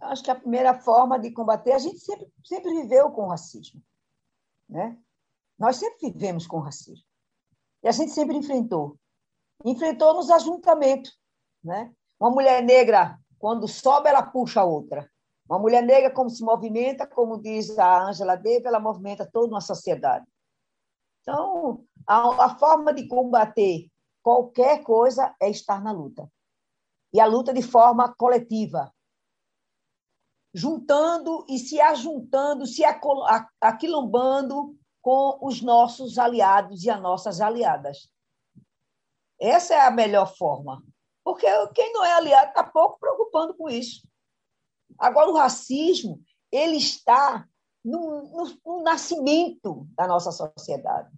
Acho 0.00 0.24
que 0.24 0.30
a 0.30 0.34
primeira 0.34 0.74
forma 0.80 1.18
de 1.18 1.30
combater, 1.30 1.72
a 1.72 1.78
gente 1.78 1.98
sempre, 1.98 2.26
sempre 2.42 2.70
viveu 2.82 3.10
com 3.10 3.28
racismo. 3.28 3.82
Né? 4.68 4.96
Nós 5.58 5.76
sempre 5.76 6.10
vivemos 6.10 6.46
com 6.46 6.58
racismo. 6.58 7.04
E 7.82 7.88
a 7.88 7.92
gente 7.92 8.12
sempre 8.12 8.36
enfrentou. 8.36 8.96
Enfrentou 9.64 10.14
nos 10.14 10.30
ajuntamentos. 10.30 11.18
Né? 11.62 11.92
Uma 12.18 12.30
mulher 12.30 12.62
negra, 12.62 13.18
quando 13.38 13.68
sobe, 13.68 14.08
ela 14.08 14.22
puxa 14.22 14.60
a 14.60 14.64
outra. 14.64 15.10
Uma 15.48 15.58
mulher 15.58 15.82
negra, 15.82 16.10
como 16.10 16.30
se 16.30 16.42
movimenta, 16.42 17.06
como 17.06 17.40
diz 17.40 17.78
a 17.78 18.04
Angela 18.08 18.36
Davis, 18.36 18.64
ela 18.64 18.80
movimenta 18.80 19.28
toda 19.30 19.48
uma 19.48 19.60
sociedade. 19.60 20.24
Então, 21.22 21.84
a, 22.06 22.46
a 22.46 22.58
forma 22.58 22.92
de 22.92 23.06
combater 23.06 23.90
qualquer 24.28 24.82
coisa 24.82 25.34
é 25.40 25.48
estar 25.48 25.82
na 25.82 25.90
luta. 25.90 26.30
E 27.14 27.18
a 27.18 27.24
luta 27.24 27.50
de 27.50 27.62
forma 27.62 28.14
coletiva, 28.14 28.94
juntando 30.52 31.46
e 31.48 31.58
se 31.58 31.80
ajuntando, 31.80 32.66
se 32.66 32.82
aquilombando 33.58 34.78
com 35.00 35.38
os 35.40 35.62
nossos 35.62 36.18
aliados 36.18 36.84
e 36.84 36.90
as 36.90 37.00
nossas 37.00 37.40
aliadas. 37.40 38.12
Essa 39.40 39.72
é 39.72 39.80
a 39.80 39.90
melhor 39.90 40.36
forma. 40.36 40.84
Porque 41.24 41.46
quem 41.68 41.90
não 41.94 42.04
é 42.04 42.12
aliado 42.12 42.48
está 42.48 42.62
pouco 42.62 43.00
preocupando 43.00 43.54
com 43.54 43.70
isso. 43.70 44.06
Agora, 44.98 45.30
o 45.30 45.36
racismo 45.36 46.20
ele 46.52 46.76
está 46.76 47.48
no, 47.82 48.22
no, 48.24 48.58
no 48.66 48.82
nascimento 48.82 49.88
da 49.96 50.06
nossa 50.06 50.30
sociedade. 50.30 51.17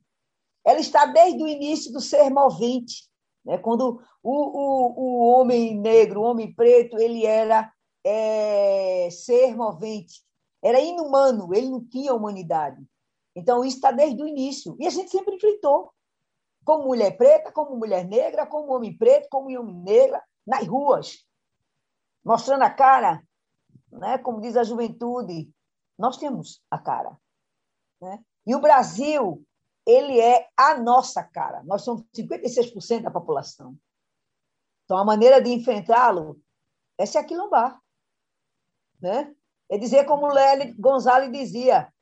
Ela 0.64 0.80
está 0.80 1.06
desde 1.06 1.42
o 1.42 1.48
início 1.48 1.92
do 1.92 2.00
ser 2.00 2.30
movente. 2.30 3.08
Né? 3.44 3.58
Quando 3.58 4.00
o, 4.22 4.32
o, 4.32 4.94
o 4.96 5.28
homem 5.30 5.78
negro, 5.78 6.20
o 6.20 6.24
homem 6.24 6.54
preto, 6.54 6.98
ele 6.98 7.24
era 7.24 7.72
é, 8.04 9.08
ser 9.10 9.56
movente, 9.56 10.22
era 10.62 10.80
inumano, 10.80 11.54
ele 11.54 11.68
não 11.68 11.84
tinha 11.84 12.14
humanidade. 12.14 12.84
Então, 13.34 13.64
isso 13.64 13.76
está 13.76 13.90
desde 13.90 14.22
o 14.22 14.26
início. 14.26 14.76
E 14.78 14.86
a 14.86 14.90
gente 14.90 15.10
sempre 15.10 15.36
enfrentou. 15.36 15.92
Como 16.64 16.84
mulher 16.84 17.16
preta, 17.16 17.50
como 17.50 17.76
mulher 17.76 18.06
negra, 18.06 18.46
como 18.46 18.74
homem 18.74 18.96
preto, 18.96 19.28
como 19.30 19.46
homem 19.58 19.76
negra, 19.76 20.22
nas 20.46 20.66
ruas, 20.66 21.26
mostrando 22.24 22.62
a 22.62 22.70
cara, 22.70 23.22
né? 23.90 24.18
como 24.18 24.40
diz 24.40 24.56
a 24.56 24.64
juventude, 24.64 25.50
nós 25.98 26.16
temos 26.16 26.62
a 26.70 26.78
cara. 26.78 27.16
Né? 28.00 28.22
E 28.46 28.54
o 28.54 28.60
Brasil, 28.60 29.44
ele 29.90 30.20
é 30.20 30.48
a 30.56 30.78
nossa 30.78 31.22
cara. 31.22 31.62
Nós 31.64 31.82
somos 31.82 32.04
56% 32.16 33.02
da 33.02 33.10
população. 33.10 33.76
Então, 34.84 34.96
a 34.96 35.04
maneira 35.04 35.40
de 35.40 35.50
enfrentá-lo 35.50 36.40
é 36.98 37.06
se 37.06 37.18
aquilombar. 37.18 37.80
Né? 39.00 39.34
É 39.68 39.78
dizer 39.78 40.04
como 40.04 40.32
Lélio 40.32 40.74
Gonzalez 40.78 41.32
dizia, 41.32 41.92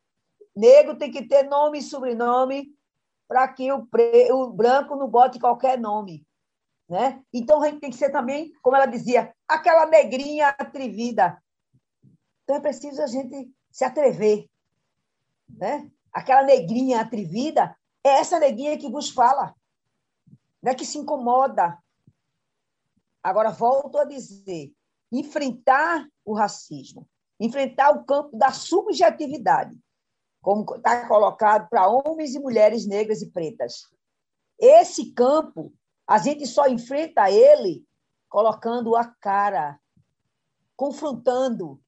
negro 0.55 0.99
tem 0.99 1.11
que 1.11 1.27
ter 1.27 1.45
nome 1.45 1.79
e 1.79 1.83
sobrenome 1.83 2.75
para 3.27 3.47
que 3.49 3.71
o, 3.71 3.87
pre... 3.87 4.33
o 4.33 4.51
branco 4.51 4.97
não 4.97 5.09
bote 5.09 5.39
qualquer 5.39 5.79
nome. 5.79 6.27
Né? 6.89 7.23
Então, 7.33 7.63
a 7.63 7.69
gente 7.69 7.81
tem 7.81 7.91
que 7.91 7.97
ser 7.97 8.11
também, 8.11 8.53
como 8.63 8.77
ela 8.77 8.87
dizia, 8.87 9.35
aquela 9.47 9.87
negrinha 9.87 10.49
atrevida. 10.49 11.43
Então, 12.43 12.57
é 12.57 12.61
preciso 12.61 13.03
a 13.03 13.07
gente 13.07 13.51
se 13.71 13.85
atrever. 13.85 14.49
Né? 15.49 15.91
Aquela 16.13 16.43
negrinha 16.43 17.01
atrevida 17.01 17.78
é 18.09 18.19
essa 18.19 18.39
negrinha 18.39 18.79
que 18.79 18.91
vos 18.91 19.11
fala, 19.11 19.55
né? 20.63 20.75
que 20.75 20.85
se 20.85 20.99
incomoda. 20.99 21.79
Agora, 23.23 23.51
volto 23.51 23.99
a 23.99 24.05
dizer, 24.05 24.73
enfrentar 25.13 26.09
o 26.25 26.35
racismo, 26.35 27.09
enfrentar 27.39 27.91
o 27.91 28.05
campo 28.05 28.37
da 28.37 28.51
subjetividade, 28.51 29.79
como 30.41 30.65
está 30.77 31.07
colocado 31.07 31.69
para 31.69 31.89
homens 31.89 32.35
e 32.35 32.39
mulheres 32.39 32.87
negras 32.87 33.23
e 33.23 33.31
pretas. 33.31 33.83
Esse 34.59 35.13
campo, 35.13 35.73
a 36.07 36.19
gente 36.19 36.47
só 36.47 36.67
enfrenta 36.69 37.31
ele 37.31 37.87
colocando 38.29 38.97
a 38.97 39.05
cara, 39.05 39.79
confrontando, 40.77 41.81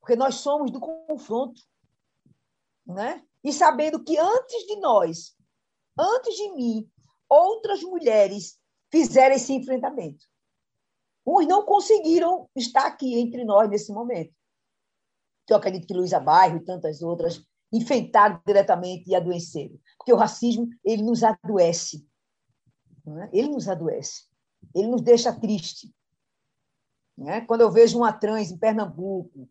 porque 0.00 0.16
nós 0.16 0.36
somos 0.36 0.70
do 0.70 0.80
confronto. 0.80 1.60
né? 2.86 3.22
E 3.42 3.52
sabendo 3.52 4.02
que 4.02 4.18
antes 4.18 4.66
de 4.66 4.76
nós, 4.76 5.36
antes 6.00 6.34
de 6.34 6.50
mim, 6.52 6.90
outras 7.28 7.82
mulheres 7.82 8.58
fizeram 8.90 9.34
esse 9.36 9.52
enfrentamento. 9.52 10.24
Uns 11.26 11.46
não 11.46 11.64
conseguiram 11.64 12.48
estar 12.56 12.86
aqui 12.86 13.18
entre 13.18 13.44
nós 13.44 13.68
nesse 13.68 13.92
momento. 13.92 14.34
Eu 15.48 15.56
acredito 15.56 15.86
que 15.86 15.94
Luísa 15.94 16.18
Bairro 16.18 16.56
e 16.56 16.64
tantas 16.64 17.02
outras 17.02 17.44
enfrentaram 17.72 18.40
diretamente 18.46 19.08
e 19.08 19.14
adoeceram. 19.14 19.78
Porque 19.98 20.12
o 20.12 20.16
racismo, 20.16 20.68
ele 20.84 21.02
nos 21.02 21.22
adoece. 21.22 22.06
É? 23.06 23.30
Ele 23.32 23.48
nos 23.48 23.68
adoece. 23.68 24.28
Ele 24.74 24.88
nos 24.88 25.02
deixa 25.02 25.32
triste. 25.32 25.92
Né? 27.16 27.40
Quando 27.42 27.62
eu 27.62 27.70
vejo 27.70 27.98
uma 27.98 28.12
trans 28.12 28.50
em 28.50 28.58
Pernambuco, 28.58 29.48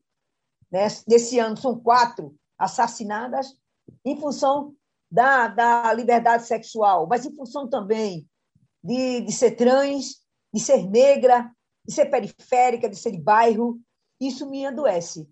né? 0.71 0.87
nesse 1.07 1.37
ano 1.39 1.57
são 1.57 1.79
quatro 1.79 2.35
assassinadas 2.57 3.57
em 4.03 4.19
função 4.19 4.75
da, 5.11 5.47
da 5.47 5.93
liberdade 5.93 6.45
sexual, 6.45 7.07
mas 7.07 7.25
em 7.25 7.35
função 7.35 7.67
também 7.67 8.27
de, 8.83 9.21
de 9.21 9.31
ser 9.31 9.51
trans, 9.51 10.23
de 10.53 10.59
ser 10.59 10.87
negra, 10.89 11.51
de 11.85 11.93
ser 11.93 12.05
periférica, 12.05 12.89
de 12.89 12.95
ser 12.95 13.11
de 13.11 13.19
bairro. 13.19 13.79
Isso 14.19 14.49
me 14.49 14.65
adoece. 14.65 15.29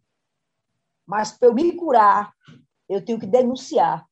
Mas 1.05 1.31
para 1.31 1.50
eu 1.50 1.53
me 1.53 1.72
curar, 1.74 2.34
eu 2.89 3.03
tenho 3.03 3.19
que 3.19 3.27
denunciar. 3.27 4.05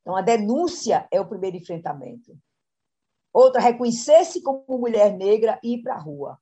Então, 0.00 0.16
a 0.16 0.20
denúncia 0.20 1.06
é 1.10 1.20
o 1.20 1.28
primeiro 1.28 1.56
enfrentamento. 1.56 2.36
Outra, 3.32 3.60
reconhecer-se 3.60 4.42
como 4.42 4.64
mulher 4.68 5.16
negra 5.16 5.58
e 5.62 5.74
ir 5.74 5.82
para 5.82 5.94
a 5.94 6.00
rua. 6.00 6.38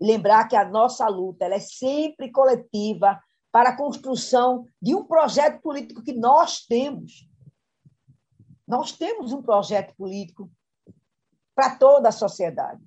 Lembrar 0.00 0.46
que 0.46 0.54
a 0.54 0.68
nossa 0.68 1.08
luta 1.08 1.44
ela 1.44 1.54
é 1.54 1.60
sempre 1.60 2.30
coletiva 2.30 3.20
para 3.50 3.70
a 3.70 3.76
construção 3.76 4.66
de 4.80 4.94
um 4.94 5.04
projeto 5.04 5.62
político 5.62 6.02
que 6.02 6.12
nós 6.12 6.66
temos. 6.66 7.26
Nós 8.66 8.92
temos 8.92 9.32
um 9.32 9.42
projeto 9.42 9.94
político 9.96 10.50
para 11.54 11.76
toda 11.76 12.08
a 12.08 12.12
sociedade. 12.12 12.82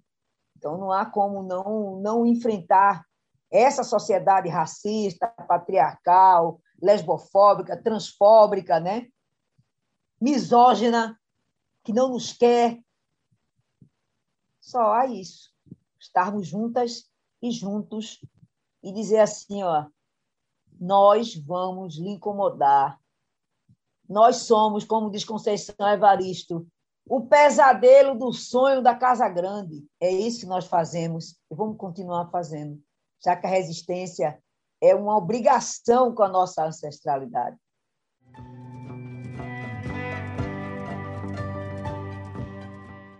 Então, 0.57 0.77
não 0.77 0.91
há 0.91 1.05
como 1.05 1.41
não, 1.41 1.99
não 2.01 2.25
enfrentar 2.25 3.05
essa 3.49 3.83
sociedade 3.83 4.49
racista, 4.49 5.27
patriarcal, 5.47 6.59
lesbofóbica, 6.81 7.81
transfóbica, 7.81 8.79
né? 8.79 9.07
misógina, 10.19 11.19
que 11.83 11.93
não 11.93 12.09
nos 12.09 12.33
quer. 12.33 12.79
Só 14.59 14.93
há 14.93 15.07
isso. 15.07 15.51
Estarmos 15.99 16.47
juntas 16.47 17.09
e 17.41 17.51
juntos 17.51 18.23
e 18.83 18.91
dizer 18.91 19.19
assim, 19.19 19.63
ó, 19.63 19.87
nós 20.79 21.35
vamos 21.35 21.97
lhe 21.97 22.09
incomodar. 22.09 22.99
Nós 24.09 24.37
somos, 24.37 24.83
como 24.83 25.11
diz 25.11 25.23
Conceição 25.23 25.87
Evaristo, 25.87 26.65
o 27.07 27.27
pesadelo 27.27 28.17
do 28.17 28.33
sonho 28.33 28.81
da 28.81 28.95
Casa 28.95 29.29
Grande. 29.29 29.85
É 30.01 30.11
isso 30.11 30.39
que 30.39 30.45
nós 30.47 30.65
fazemos 30.65 31.35
e 31.51 31.55
vamos 31.55 31.77
continuar 31.77 32.27
fazendo, 32.31 32.81
já 33.23 33.35
que 33.35 33.45
a 33.45 33.49
resistência 33.49 34.39
é 34.81 34.95
uma 34.95 35.15
obrigação 35.15 36.11
com 36.15 36.23
a 36.23 36.27
nossa 36.27 36.65
ancestralidade. 36.65 37.55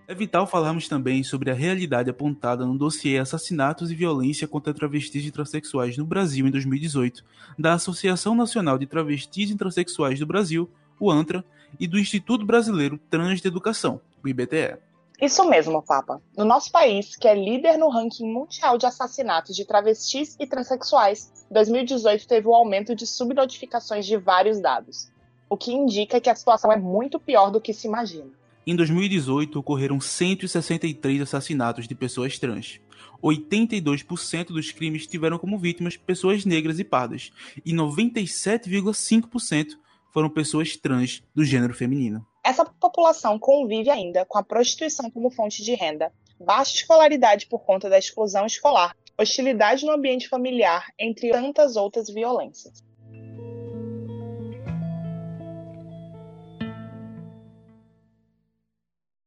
É 0.08 0.16
vital 0.16 0.48
falarmos 0.48 0.88
também 0.88 1.22
sobre 1.22 1.52
a 1.52 1.54
realidade 1.54 2.10
apontada 2.10 2.66
no 2.66 2.76
dossiê 2.76 3.20
Assassinatos 3.20 3.92
e 3.92 3.96
Violência 3.96 4.48
contra 4.48 4.74
Travestis 4.74 5.24
e 5.24 5.30
Transsexuais 5.30 5.96
no 5.98 6.04
Brasil 6.04 6.48
em 6.48 6.50
2018, 6.50 7.24
da 7.60 7.74
Associação 7.76 8.34
Nacional 8.34 8.80
de 8.80 8.88
Travestis 8.88 9.52
e 9.52 9.56
Transsexuais 9.56 10.18
do 10.18 10.26
Brasil, 10.26 10.68
o 11.00 11.10
ANTRA, 11.10 11.44
e 11.80 11.88
do 11.88 12.00
Instituto 12.00 12.46
Brasileiro 12.46 13.00
Trans 13.10 13.42
de 13.42 13.48
Educação, 13.48 14.02
o 14.24 14.28
IBTE. 14.28 14.78
Isso 15.22 15.48
mesmo, 15.50 15.82
Papa. 15.82 16.22
No 16.38 16.46
nosso 16.46 16.72
país, 16.72 17.18
que 17.18 17.28
é 17.28 17.36
líder 17.36 17.78
no 17.78 17.90
ranking 17.90 18.32
mundial 18.32 18.78
de 18.78 18.86
assassinatos 18.86 19.54
de 19.56 19.66
travestis 19.66 20.38
e 20.40 20.48
transexuais, 20.48 21.46
2018 21.52 22.26
teve 22.26 22.48
o 22.48 22.52
um 22.52 22.56
aumento 22.56 22.96
de 22.96 23.06
subnotificações 23.06 24.06
de 24.06 24.16
vários 24.16 24.62
dados, 24.62 25.12
o 25.50 25.58
que 25.58 25.74
indica 25.74 26.22
que 26.22 26.30
a 26.30 26.36
situação 26.36 26.72
é 26.72 26.78
muito 26.78 27.20
pior 27.20 27.52
do 27.52 27.60
que 27.60 27.74
se 27.74 27.86
imagina. 27.86 28.32
Em 28.66 28.74
2018, 28.76 29.60
ocorreram 29.60 30.00
163 30.00 31.22
assassinatos 31.22 31.86
de 31.88 31.96
pessoas 31.96 32.40
trans. 32.40 32.80
82% 33.22 34.48
dos 34.48 34.72
crimes 34.72 35.06
tiveram 35.06 35.38
como 35.38 35.58
vítimas 35.58 35.98
pessoas 35.98 36.46
negras 36.46 36.80
e 36.80 36.86
pardas, 36.86 37.34
e 37.66 37.74
97,5% 37.74 39.76
foram 40.14 40.30
pessoas 40.30 40.76
trans 40.76 41.22
do 41.34 41.44
gênero 41.44 41.74
feminino. 41.74 42.26
Essa 42.44 42.66
população 42.66 43.38
convive 43.38 43.90
ainda 43.90 44.26
com 44.26 44.38
a 44.38 44.44
prostituição 44.44 45.10
como 45.12 45.30
fonte 45.30 45.64
de 45.64 45.74
renda, 45.76 46.12
baixa 46.40 46.76
escolaridade 46.76 47.48
por 47.48 47.60
conta 47.60 47.90
da 47.90 47.98
exclusão 47.98 48.46
escolar, 48.46 48.96
hostilidade 49.18 49.86
no 49.86 49.92
ambiente 49.92 50.30
familiar, 50.30 50.88
entre 50.98 51.32
tantas 51.32 51.76
outras 51.76 52.10
violências. 52.10 52.84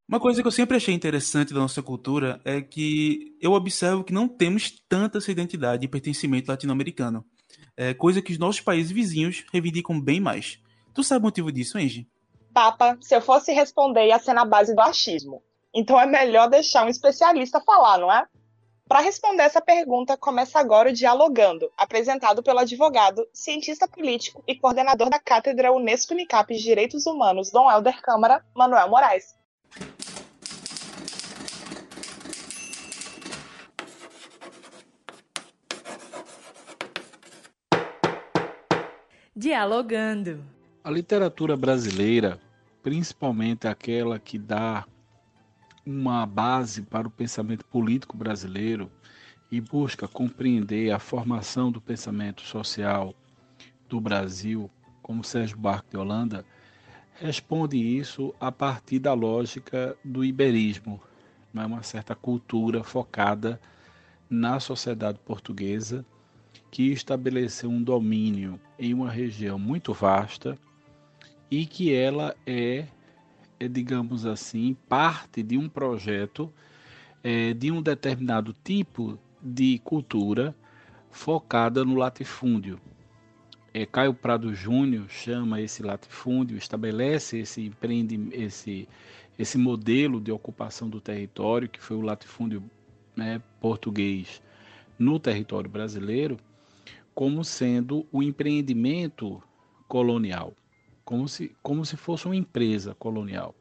Uma 0.09 0.21
coisa 0.21 0.43
que 0.43 0.47
eu 0.47 0.53
sempre 0.53 0.77
achei 0.77 0.95
interessante 0.95 1.55
da 1.55 1.61
nossa 1.61 1.83
cultura 1.83 2.39
é 2.45 2.61
que 2.61 3.35
eu 3.41 3.53
observo 3.53 4.05
que 4.05 4.13
não 4.13 4.29
temos 4.29 4.71
tanta 4.87 5.17
essa 5.17 5.33
identidade 5.33 5.87
e 5.87 5.89
pertencimento 5.89 6.51
latino-americano. 6.51 7.25
É 7.75 7.95
coisa 7.95 8.21
que 8.21 8.31
os 8.31 8.39
nossos 8.39 8.61
países 8.61 8.93
vizinhos 8.93 9.43
reivindicam 9.51 9.99
bem 9.99 10.21
mais. 10.21 10.62
Tu 10.95 11.03
sabe 11.03 11.21
o 11.21 11.27
motivo 11.27 11.51
disso, 11.51 11.79
Angie? 11.79 12.07
Papa, 12.53 12.99
se 13.01 13.15
eu 13.17 13.21
fosse 13.23 13.53
responder, 13.53 14.07
ia 14.07 14.19
ser 14.19 14.35
na 14.35 14.45
base 14.45 14.75
do 14.75 14.81
achismo. 14.81 15.43
Então 15.75 15.99
é 15.99 16.05
melhor 16.05 16.51
deixar 16.51 16.85
um 16.85 16.89
especialista 16.89 17.61
falar, 17.61 17.99
não 17.99 18.13
é? 18.13 18.27
Para 18.87 19.01
responder 19.01 19.45
essa 19.45 19.61
pergunta, 19.61 20.19
começa 20.19 20.59
agora 20.61 20.91
o 20.91 20.93
Dialogando, 20.93 21.73
apresentado 21.79 22.43
pelo 22.43 22.59
advogado, 22.59 23.27
cientista 23.33 23.89
político 23.89 24.45
e 24.47 24.55
coordenador 24.55 25.09
da 25.09 25.19
Cátedra 25.19 25.73
Unesco 25.73 26.13
Unicap 26.13 26.55
de 26.55 26.63
Direitos 26.63 27.07
Humanos, 27.07 27.51
Dom 27.51 27.71
Helder 27.71 28.03
Câmara, 28.03 28.45
Manuel 28.55 28.91
Moraes. 28.91 29.35
Dialogando. 39.35 40.45
A 40.85 40.91
literatura 40.91 41.57
brasileira, 41.57 42.41
principalmente 42.83 43.69
aquela 43.69 44.19
que 44.19 44.37
dá 44.37 44.85
uma 45.87 46.27
base 46.27 46.83
para 46.83 47.07
o 47.07 47.11
pensamento 47.11 47.65
político 47.65 48.17
brasileiro 48.17 48.91
e 49.49 49.61
busca 49.61 50.09
compreender 50.09 50.91
a 50.91 50.99
formação 50.99 51.71
do 51.71 51.81
pensamento 51.81 52.43
social 52.43 53.15
do 53.89 54.01
Brasil, 54.01 54.69
como 55.01 55.23
Sérgio 55.23 55.57
Barco 55.57 55.89
de 55.89 55.97
Holanda, 55.97 56.45
responde 57.15 57.77
isso 57.77 58.35
a 58.41 58.51
partir 58.51 58.99
da 58.99 59.15
lógica 59.15 59.97
do 60.05 60.25
iberismo, 60.25 61.01
é 61.55 61.65
uma 61.65 61.85
certa 61.85 62.17
cultura 62.17 62.83
focada 62.83 63.61
na 64.29 64.59
sociedade 64.59 65.21
portuguesa 65.21 66.05
que 66.73 66.91
estabeleceu 66.91 67.71
um 67.71 67.81
domínio 67.81 68.59
em 68.77 68.93
uma 68.93 69.09
região 69.09 69.61
muito 69.61 69.93
vasta 69.95 70.59
e 71.53 71.67
que 71.67 71.95
ela 71.95 72.35
é, 72.47 72.87
é 73.61 73.69
digamos 73.69 74.25
assim, 74.25 74.75
parte 74.89 75.43
de 75.43 75.59
um 75.59 75.69
projeto 75.69 76.51
é, 77.23 77.53
de 77.53 77.71
um 77.71 77.83
determinado 77.83 78.57
tipo 78.65 79.19
de 79.43 79.79
cultura 79.85 80.57
focada 81.11 81.85
no 81.85 81.95
latifúndio. 81.95 82.81
É, 83.75 83.85
Caio 83.85 84.15
Prado 84.15 84.55
Júnior 84.55 85.11
chama 85.11 85.61
esse 85.61 85.83
latifúndio, 85.83 86.57
estabelece 86.57 87.41
esse 87.41 87.67
empreende 87.67 88.31
esse 88.33 88.89
esse 89.39 89.59
modelo 89.59 90.23
de 90.23 90.33
ocupação 90.33 90.89
do 90.89 91.03
território 91.03 91.69
que 91.69 91.83
foi 91.83 91.99
o 91.99 92.03
latifúndio 92.03 92.63
né, 93.15 93.43
português 93.61 94.41
no 94.99 95.21
território 95.21 95.69
brasileiro 95.69 96.39
como 97.15 97.45
sendo 97.45 98.07
o 98.11 98.23
empreendimento 98.23 99.43
colonial 99.87 100.55
como 101.05 101.29
se, 101.29 101.55
como 101.63 101.85
se 101.85 101.97
fosse 101.97 102.27
uma 102.27 102.37
empresa 102.37 102.95
colonial. 102.95 103.55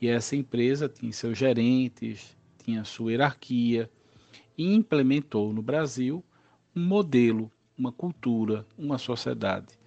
E 0.00 0.08
essa 0.08 0.34
empresa 0.34 0.88
tinha 0.88 1.12
seus 1.12 1.38
gerentes, 1.38 2.36
tinha 2.64 2.84
sua 2.84 3.12
hierarquia 3.12 3.90
e 4.56 4.74
implementou 4.74 5.52
no 5.52 5.62
Brasil 5.62 6.24
um 6.74 6.84
modelo, 6.84 7.50
uma 7.76 7.92
cultura, 7.92 8.66
uma 8.76 8.98
sociedade 8.98 9.82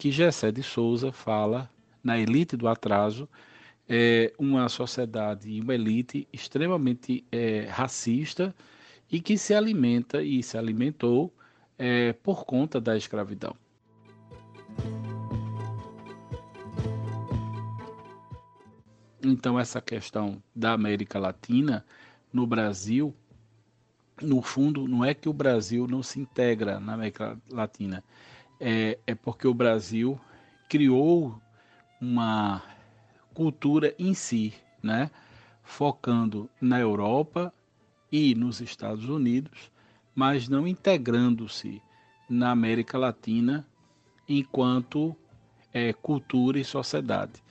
que 0.00 0.10
Gessé 0.10 0.50
de 0.50 0.62
Souza 0.62 1.12
fala 1.12 1.70
na 2.02 2.18
elite 2.18 2.56
do 2.56 2.66
atraso, 2.66 3.28
é 3.86 4.32
uma 4.38 4.66
sociedade 4.70 5.50
e 5.50 5.60
uma 5.60 5.74
elite 5.74 6.26
extremamente 6.32 7.22
é, 7.30 7.66
racista 7.68 8.54
e 9.12 9.20
que 9.20 9.36
se 9.36 9.52
alimenta 9.52 10.22
e 10.22 10.42
se 10.42 10.56
alimentou 10.56 11.30
é, 11.76 12.14
por 12.14 12.46
conta 12.46 12.80
da 12.80 12.96
escravidão. 12.96 13.54
Então, 19.22 19.58
essa 19.58 19.80
questão 19.80 20.42
da 20.54 20.72
América 20.72 21.18
Latina 21.18 21.84
no 22.32 22.46
Brasil, 22.46 23.14
no 24.20 24.40
fundo, 24.40 24.88
não 24.88 25.04
é 25.04 25.12
que 25.12 25.28
o 25.28 25.32
Brasil 25.32 25.86
não 25.86 26.02
se 26.02 26.18
integra 26.18 26.80
na 26.80 26.94
América 26.94 27.38
Latina, 27.50 28.02
é, 28.58 28.98
é 29.06 29.14
porque 29.14 29.46
o 29.46 29.54
Brasil 29.54 30.18
criou 30.68 31.40
uma 32.00 32.62
cultura 33.34 33.94
em 33.98 34.14
si, 34.14 34.54
né? 34.82 35.10
focando 35.62 36.50
na 36.60 36.80
Europa 36.80 37.52
e 38.10 38.34
nos 38.34 38.60
Estados 38.60 39.04
Unidos, 39.04 39.70
mas 40.14 40.48
não 40.48 40.66
integrando-se 40.66 41.80
na 42.28 42.50
América 42.50 42.98
Latina 42.98 43.66
enquanto 44.28 45.14
é, 45.72 45.92
cultura 45.92 46.58
e 46.58 46.64
sociedade. 46.64 47.42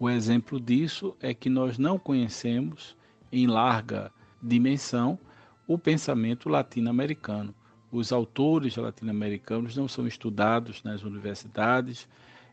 O 0.00 0.08
exemplo 0.08 0.58
disso 0.58 1.14
é 1.20 1.34
que 1.34 1.50
nós 1.50 1.76
não 1.76 1.98
conhecemos 1.98 2.96
em 3.30 3.46
larga 3.46 4.10
dimensão 4.42 5.18
o 5.66 5.76
pensamento 5.76 6.48
latino-americano. 6.48 7.54
Os 7.92 8.10
autores 8.10 8.76
latino-americanos 8.76 9.76
não 9.76 9.86
são 9.86 10.06
estudados 10.06 10.82
nas 10.82 11.02
universidades, 11.02 12.08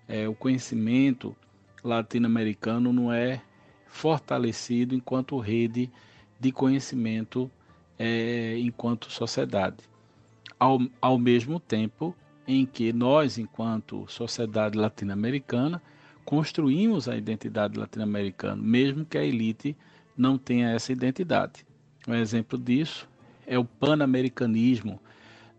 é, 0.10 0.28
o 0.28 0.36
conhecimento 0.36 1.34
latino-americano 1.82 2.92
não 2.92 3.14
é 3.14 3.42
fortalecido 3.88 4.94
enquanto 4.94 5.40
rede 5.40 5.90
de 6.38 6.52
conhecimento 6.52 7.50
é, 7.98 8.58
enquanto 8.60 9.10
sociedade. 9.10 9.78
Ao, 10.60 10.80
ao 11.00 11.18
mesmo 11.18 11.62
tempo 11.62 12.14
em 12.46 12.66
que 12.66 12.92
nós, 12.92 13.38
enquanto 13.38 14.06
sociedade 14.10 14.78
latino-americana, 14.78 15.82
construímos 16.28 17.08
a 17.08 17.16
identidade 17.16 17.80
latino-americana, 17.80 18.62
mesmo 18.62 19.06
que 19.06 19.18
a 19.18 19.24
elite 19.24 19.78
não 20.18 20.38
tenha 20.38 20.72
essa 20.72 20.92
identidade. 20.92 21.66
Um 22.06 22.13
exemplo 22.13 22.60
disso 22.60 23.08
é 23.46 23.58
o 23.58 23.63
pan-americanismo, 23.63 25.00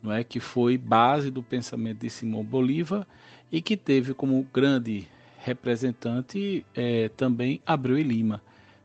não 0.02 0.12
é 0.12 0.22
que 0.22 0.38
foi 0.38 0.76
base 0.76 1.30
do 1.30 1.42
pensamento 1.42 2.00
de 2.00 2.10
Simão 2.10 2.44
Bolívar 2.44 3.06
e 3.50 3.62
que 3.62 3.78
teve 3.78 4.12
como 4.12 4.46
grande 4.52 5.08
representante 5.38 6.66
é, 6.74 7.08
também 7.16 7.62
Abreu 7.64 7.98
e 7.98 8.02
Lima, 8.02 8.42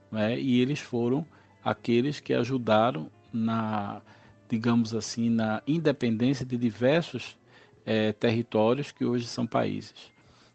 né? 0.09 0.39
e 0.39 0.61
eles 0.61 0.79
foram 0.79 1.27
aqueles 1.61 2.21
que 2.21 2.33
ajudaram 2.33 3.11
na, 3.33 4.01
digamos 4.47 4.95
assim, 4.95 5.29
na 5.29 5.61
independência 5.67 6.45
de 6.45 6.55
diversos 6.55 7.37
é, 7.85 8.13
territórios 8.13 8.89
que 8.89 9.03
hoje 9.03 9.27
são 9.27 9.45
países, 9.45 10.12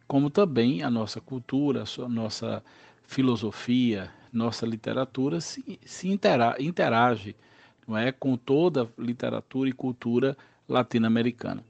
como 0.08 0.30
também 0.30 0.82
a 0.82 0.90
nossa 0.90 1.20
cultura, 1.20 1.84
a 1.84 2.08
nossa 2.08 2.64
filosofia, 3.04 4.10
nossa 4.32 4.66
literatura 4.66 5.40
se, 5.40 5.78
se 5.84 6.08
intera, 6.08 6.56
interage 6.58 7.36
não 7.86 7.96
é, 7.96 8.10
com 8.10 8.36
toda 8.36 8.82
a 8.82 8.88
literatura 9.02 9.68
e 9.68 9.72
cultura 9.72 10.36
latino-americana. 10.68 11.62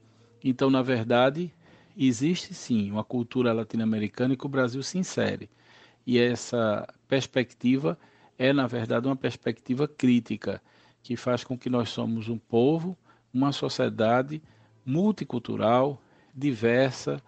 Então, 0.43 0.69
na 0.69 0.81
verdade, 0.81 1.53
existe 1.97 2.53
sim 2.53 2.89
uma 2.91 3.03
cultura 3.03 3.53
latino-americana 3.53 4.35
que 4.35 4.45
o 4.45 4.49
Brasil 4.49 4.81
se 4.83 4.97
insere. 4.97 5.49
E 6.05 6.17
essa 6.17 6.87
perspectiva 7.07 7.97
é, 8.39 8.53
na 8.53 8.65
verdade, 8.67 9.05
uma 9.05 9.17
perspectiva 9.17 9.85
crítica, 9.85 10.61
que 11.03 11.17
faz 11.17 11.43
com 11.43 11.57
que 11.57 11.69
nós 11.69 11.89
somos 11.89 12.29
um 12.29 12.37
povo, 12.37 12.97
uma 13.33 13.51
sociedade 13.51 14.41
multicultural, 14.85 16.01
diversa, 16.33 17.21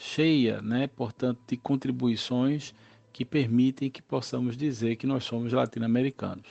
cheia, 0.00 0.62
né, 0.62 0.86
portanto, 0.86 1.38
de 1.46 1.58
contribuições 1.58 2.74
que 3.12 3.22
permitem 3.22 3.90
que 3.90 4.00
possamos 4.00 4.56
dizer 4.56 4.96
que 4.96 5.06
nós 5.06 5.24
somos 5.24 5.52
latino-americanos. 5.52 6.48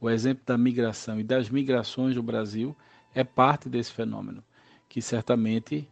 O 0.00 0.08
exemplo 0.08 0.44
da 0.46 0.56
migração 0.56 1.18
e 1.18 1.24
das 1.24 1.50
migrações 1.50 2.14
do 2.14 2.22
Brasil 2.22 2.76
é 3.12 3.24
parte 3.24 3.68
desse 3.68 3.92
fenômeno, 3.92 4.44
que 4.88 5.02
certamente 5.02 5.88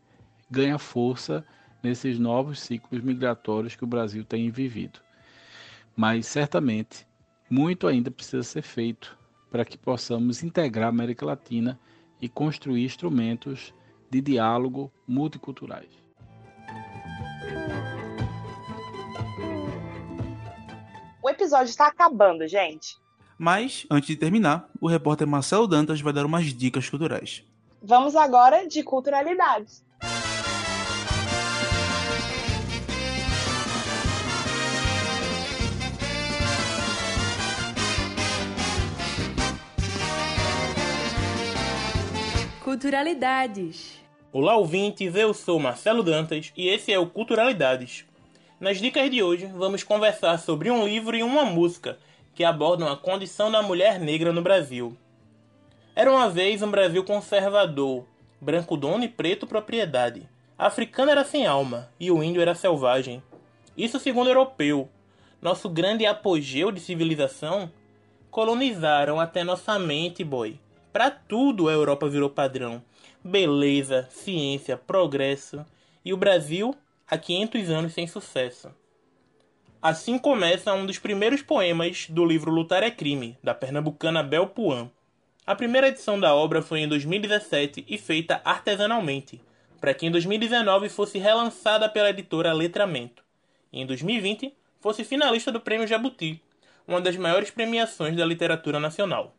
ganha 0.49 0.79
força 0.79 1.45
nesses 1.83 2.21
novos 2.21 2.61
ciclos 2.61 3.03
migratórios 3.03 3.75
que 3.75 3.83
o 3.83 3.88
Brasil 3.88 4.25
tem 4.25 4.49
vivido. 4.49 5.01
Mas 5.97 6.27
certamente 6.27 7.05
muito 7.51 7.88
ainda 7.88 8.12
precisa 8.12 8.45
ser 8.45 8.62
feito 8.62 9.19
para 9.51 9.65
que 9.65 9.77
possamos 9.77 10.45
integrar 10.45 10.87
a 10.87 10.91
América 10.91 11.27
Latina 11.27 11.81
e 12.21 12.29
construir 12.29 12.85
instrumentos 12.85 13.75
de 14.09 14.21
diálogo 14.21 14.93
multiculturais. 15.05 16.02
Episódio 21.42 21.70
está 21.70 21.88
acabando, 21.88 22.46
gente. 22.46 22.96
Mas, 23.37 23.85
antes 23.90 24.07
de 24.07 24.16
terminar, 24.16 24.68
o 24.81 24.87
repórter 24.87 25.26
Marcelo 25.26 25.66
Dantas 25.66 26.00
vai 26.00 26.12
dar 26.12 26.24
umas 26.24 26.55
dicas 26.55 26.88
culturais. 26.88 27.44
Vamos 27.83 28.14
agora 28.14 28.68
de 28.68 28.85
culturalidades. 28.85 29.85
Culturalidades. 42.62 44.00
Olá, 44.33 44.57
ouvintes, 44.57 45.16
eu 45.16 45.35
sou 45.35 45.59
Marcelo 45.59 46.05
Dantas 46.05 46.52
e 46.57 46.68
esse 46.68 46.92
é 46.92 46.98
o 46.98 47.11
Culturalidades. 47.11 48.07
Nas 48.62 48.79
dicas 48.79 49.11
de 49.11 49.20
hoje, 49.20 49.46
vamos 49.46 49.83
conversar 49.83 50.38
sobre 50.38 50.70
um 50.70 50.87
livro 50.87 51.16
e 51.16 51.22
uma 51.25 51.44
música 51.44 51.98
que 52.33 52.44
abordam 52.44 52.87
a 52.87 52.96
condição 52.96 53.51
da 53.51 53.61
mulher 53.61 53.98
negra 53.98 54.33
no 54.33 54.40
Brasil. 54.40 54.96
Era 55.96 56.09
uma 56.09 56.31
vez 56.31 56.62
um 56.62 56.70
Brasil 56.70 57.03
conservador, 57.03 58.05
branco 58.40 58.77
dono 58.77 59.03
e 59.03 59.09
preto 59.09 59.48
propriedade. 59.48 60.29
A 60.57 60.68
africana 60.68 61.11
era 61.11 61.25
sem 61.25 61.44
alma 61.44 61.88
e 61.98 62.09
o 62.12 62.22
índio 62.22 62.40
era 62.40 62.55
selvagem. 62.55 63.20
Isso 63.77 63.98
segundo 63.98 64.29
o 64.29 64.31
europeu. 64.31 64.88
Nosso 65.40 65.68
grande 65.68 66.07
apogeu 66.07 66.70
de 66.70 66.79
civilização 66.79 67.68
colonizaram 68.31 69.18
até 69.18 69.42
nossa 69.42 69.77
mente, 69.77 70.22
boy. 70.22 70.57
Para 70.92 71.11
tudo 71.11 71.68
a 71.68 71.72
Europa 71.72 72.09
virou 72.09 72.31
padrão. 72.31 72.81
Beleza, 73.25 74.07
ciência, 74.09 74.77
progresso. 74.77 75.66
E 76.05 76.12
o 76.12 76.16
Brasil 76.16 76.77
há 77.12 77.18
500 77.18 77.68
anos 77.68 77.92
sem 77.92 78.07
sucesso. 78.07 78.75
Assim 79.83 80.16
começa 80.16 80.72
um 80.72 80.87
dos 80.87 80.98
primeiros 80.98 81.42
poemas 81.42 82.07
do 82.09 82.25
livro 82.25 82.51
Lutar 82.51 82.83
é 82.83 82.90
Crime, 82.90 83.37
da 83.44 83.53
pernambucana 83.53 84.22
Bel 84.22 84.46
Puan. 84.46 84.90
A 85.44 85.55
primeira 85.55 85.88
edição 85.88 86.18
da 86.18 86.35
obra 86.35 86.62
foi 86.62 86.81
em 86.81 86.88
2017 86.88 87.85
e 87.87 87.98
feita 87.98 88.40
artesanalmente, 88.42 89.42
para 89.79 89.92
que 89.92 90.07
em 90.07 90.11
2019 90.11 90.88
fosse 90.88 91.18
relançada 91.18 91.87
pela 91.87 92.09
editora 92.09 92.51
Letramento, 92.55 93.22
e 93.70 93.83
em 93.83 93.87
2020 93.87 94.51
fosse 94.81 95.05
finalista 95.05 95.53
do 95.53 95.61
Prêmio 95.61 95.87
Jabuti, 95.87 96.40
uma 96.88 96.98
das 96.98 97.18
maiores 97.18 97.51
premiações 97.51 98.16
da 98.16 98.25
literatura 98.25 98.81
nacional. 98.81 99.37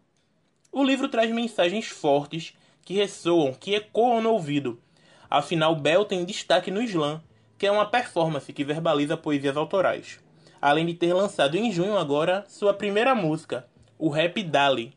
O 0.72 0.84
livro 0.84 1.10
traz 1.10 1.32
mensagens 1.32 1.88
fortes 1.88 2.54
que 2.86 2.94
ressoam, 2.94 3.52
que 3.52 3.74
ecoam 3.74 4.22
no 4.22 4.32
ouvido. 4.32 4.80
Afinal, 5.28 5.76
Bell 5.76 6.06
tem 6.06 6.24
destaque 6.24 6.70
no 6.70 6.80
slam, 6.84 7.20
que 7.64 7.68
é 7.68 7.72
uma 7.72 7.86
performance 7.86 8.52
que 8.52 8.66
verbaliza 8.66 9.16
poesias 9.16 9.56
autorais. 9.56 10.20
Além 10.62 10.86
de 10.86 10.96
ter 10.96 11.14
lançado 11.14 11.56
em 11.56 11.72
junho 11.72 11.98
agora 11.98 12.44
sua 12.46 12.74
primeira 12.74 13.16
música, 13.16 13.66
o 13.98 14.10
rap 14.10 14.44
Dali. 14.44 14.94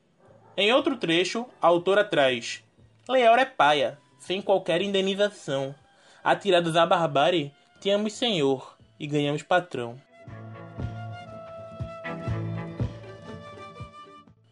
Em 0.56 0.72
outro 0.72 0.96
trecho, 0.96 1.46
a 1.62 1.68
autora 1.68 2.02
traz: 2.02 2.64
Leora 3.08 3.42
é 3.42 3.44
paia, 3.44 4.00
sem 4.18 4.42
qualquer 4.42 4.82
indenização. 4.82 5.76
Atirados 6.24 6.74
à 6.74 6.84
barbárie, 6.84 7.52
tínhamos 7.80 8.14
senhor 8.14 8.76
e 8.98 9.06
ganhamos 9.06 9.44
patrão. 9.44 9.96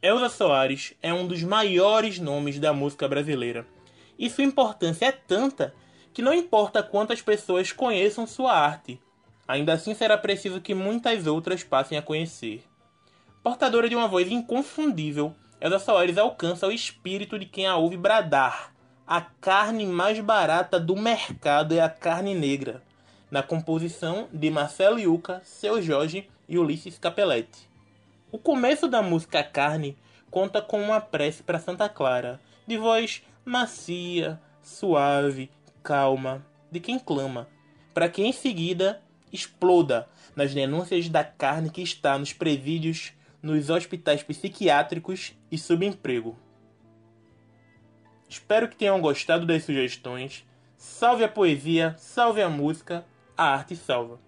Elza 0.00 0.28
Soares 0.28 0.94
é 1.02 1.12
um 1.12 1.26
dos 1.26 1.42
maiores 1.42 2.20
nomes 2.20 2.60
da 2.60 2.72
música 2.72 3.08
brasileira. 3.08 3.66
E 4.16 4.30
sua 4.30 4.44
importância 4.44 5.06
é 5.06 5.10
tanta 5.10 5.74
que 6.14 6.22
não 6.22 6.32
importa 6.32 6.82
quantas 6.82 7.20
pessoas 7.20 7.72
conheçam 7.72 8.26
sua 8.26 8.52
arte, 8.52 9.00
ainda 9.46 9.72
assim 9.72 9.94
será 9.94 10.16
preciso 10.16 10.60
que 10.60 10.72
muitas 10.72 11.26
outras 11.26 11.64
passem 11.64 11.98
a 11.98 12.02
conhecer. 12.02 12.64
Portadora 13.42 13.88
de 13.88 13.96
uma 13.96 14.06
voz 14.06 14.30
inconfundível, 14.30 15.34
Elza 15.60 15.80
Soares 15.80 16.16
alcança 16.16 16.68
o 16.68 16.72
espírito 16.72 17.38
de 17.38 17.46
quem 17.46 17.66
a 17.66 17.76
ouve 17.76 17.96
bradar. 17.96 18.72
A 19.06 19.20
carne 19.20 19.84
mais 19.84 20.18
barata 20.20 20.78
do 20.78 20.96
mercado 20.96 21.74
é 21.74 21.80
a 21.80 21.90
carne 21.90 22.32
negra, 22.32 22.80
na 23.30 23.42
composição 23.42 24.28
de 24.32 24.48
Marcelo 24.50 24.98
Yuca, 24.98 25.42
Seu 25.44 25.82
Jorge 25.82 26.30
e 26.48 26.56
Ulisses 26.56 26.96
Capelletti. 26.96 27.68
O 28.30 28.38
começo 28.38 28.88
da 28.88 29.02
música 29.02 29.42
Carne 29.42 29.96
conta 30.30 30.62
com 30.62 30.80
uma 30.80 31.00
prece 31.00 31.42
para 31.42 31.58
Santa 31.58 31.88
Clara, 31.88 32.40
de 32.66 32.76
voz 32.78 33.22
macia, 33.44 34.40
suave, 34.62 35.50
calma, 35.84 36.44
de 36.72 36.80
quem 36.80 36.98
clama, 36.98 37.46
para 37.92 38.08
que 38.08 38.22
em 38.22 38.32
seguida 38.32 39.02
exploda 39.30 40.08
nas 40.34 40.54
denúncias 40.54 41.08
da 41.08 41.22
carne 41.22 41.70
que 41.70 41.82
está 41.82 42.18
nos 42.18 42.32
presídios, 42.32 43.12
nos 43.42 43.68
hospitais 43.68 44.22
psiquiátricos 44.22 45.34
e 45.52 45.58
subemprego. 45.58 46.36
Espero 48.28 48.68
que 48.68 48.76
tenham 48.76 49.00
gostado 49.00 49.46
das 49.46 49.64
sugestões. 49.64 50.44
Salve 50.76 51.22
a 51.22 51.28
poesia, 51.28 51.94
salve 51.98 52.42
a 52.42 52.48
música, 52.48 53.04
a 53.36 53.44
arte 53.44 53.76
salva. 53.76 54.18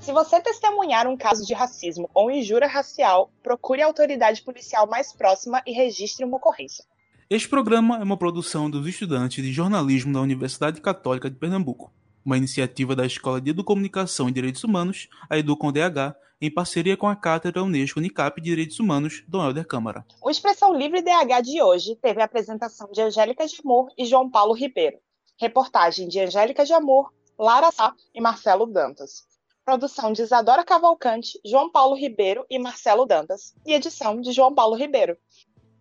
Se 0.00 0.12
você 0.12 0.40
testemunhar 0.40 1.06
um 1.06 1.16
caso 1.16 1.44
de 1.44 1.52
racismo 1.52 2.08
ou 2.14 2.30
injúria 2.30 2.66
racial, 2.66 3.30
procure 3.42 3.82
a 3.82 3.86
autoridade 3.86 4.40
policial 4.42 4.88
mais 4.88 5.12
próxima 5.12 5.62
e 5.66 5.72
registre 5.72 6.24
uma 6.24 6.38
ocorrência. 6.38 6.84
Este 7.28 7.46
programa 7.46 7.98
é 7.98 8.02
uma 8.02 8.16
produção 8.16 8.70
dos 8.70 8.86
estudantes 8.86 9.44
de 9.44 9.52
jornalismo 9.52 10.12
da 10.12 10.22
Universidade 10.22 10.80
Católica 10.80 11.28
de 11.28 11.36
Pernambuco, 11.36 11.92
uma 12.24 12.38
iniciativa 12.38 12.96
da 12.96 13.04
Escola 13.04 13.42
de 13.42 13.50
Educomunicação 13.50 14.28
e 14.28 14.32
Direitos 14.32 14.64
Humanos, 14.64 15.06
a 15.28 15.36
Educom 15.36 15.70
DH, 15.70 16.16
em 16.40 16.50
parceria 16.50 16.96
com 16.96 17.06
a 17.06 17.14
Cátedra 17.14 17.62
Unesco 17.62 17.98
Unicap 17.98 18.40
de 18.40 18.48
Direitos 18.48 18.80
Humanos, 18.80 19.22
Dom 19.28 19.44
Helder 19.44 19.66
Câmara. 19.66 20.06
O 20.22 20.30
Expressão 20.30 20.74
Livre 20.74 21.02
DH 21.02 21.42
de 21.42 21.62
hoje 21.62 21.94
teve 21.96 22.22
a 22.22 22.24
apresentação 22.24 22.90
de 22.90 23.02
Angélica 23.02 23.46
de 23.46 23.56
Amor 23.62 23.88
e 23.98 24.06
João 24.06 24.30
Paulo 24.30 24.54
Ribeiro. 24.54 24.96
Reportagem 25.38 26.08
de 26.08 26.18
Angélica 26.20 26.64
de 26.64 26.72
Amor, 26.72 27.12
Lara 27.38 27.70
Sá 27.70 27.92
e 28.14 28.20
Marcelo 28.20 28.66
Dantas. 28.66 29.29
Produção 29.64 30.12
de 30.12 30.22
Isadora 30.22 30.64
Cavalcante, 30.64 31.38
João 31.44 31.70
Paulo 31.70 31.94
Ribeiro 31.94 32.44
e 32.50 32.58
Marcelo 32.58 33.06
Dantas. 33.06 33.54
E 33.66 33.72
edição 33.72 34.20
de 34.20 34.32
João 34.32 34.54
Paulo 34.54 34.74
Ribeiro. 34.74 35.16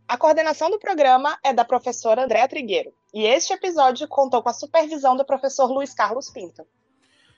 A 0.08 0.18
coordenação 0.18 0.70
do 0.70 0.80
programa 0.80 1.38
é 1.44 1.54
da 1.54 1.63
professora 1.63 2.24
Andréa 2.24 2.48
Trigueiro. 2.48 2.94
E 3.13 3.24
este 3.24 3.54
episódio 3.54 4.08
contou 4.08 4.42
com 4.42 4.50
a 4.50 4.54
supervisão 4.54 5.15
do 5.15 5.26
professor 5.26 5.72
Luiz 5.72 5.94
Carlos 5.94 6.30
Pinto. 6.30 6.65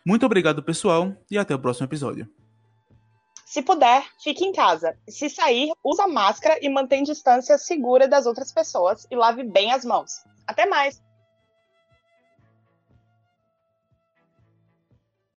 Muito 0.05 0.25
obrigado, 0.25 0.63
pessoal, 0.63 1.13
e 1.29 1.37
até 1.37 1.53
o 1.53 1.59
próximo 1.59 1.85
episódio. 1.85 2.27
Se 3.45 3.61
puder, 3.61 4.05
fique 4.23 4.45
em 4.45 4.53
casa. 4.53 4.97
Se 5.07 5.29
sair, 5.29 5.71
usa 5.83 6.07
máscara 6.07 6.57
e 6.61 6.69
mantém 6.69 7.03
distância 7.03 7.57
segura 7.57 8.07
das 8.07 8.25
outras 8.25 8.51
pessoas 8.51 9.05
e 9.11 9.15
lave 9.15 9.43
bem 9.43 9.73
as 9.73 9.83
mãos. 9.83 10.23
Até 10.47 10.65
mais! 10.65 11.01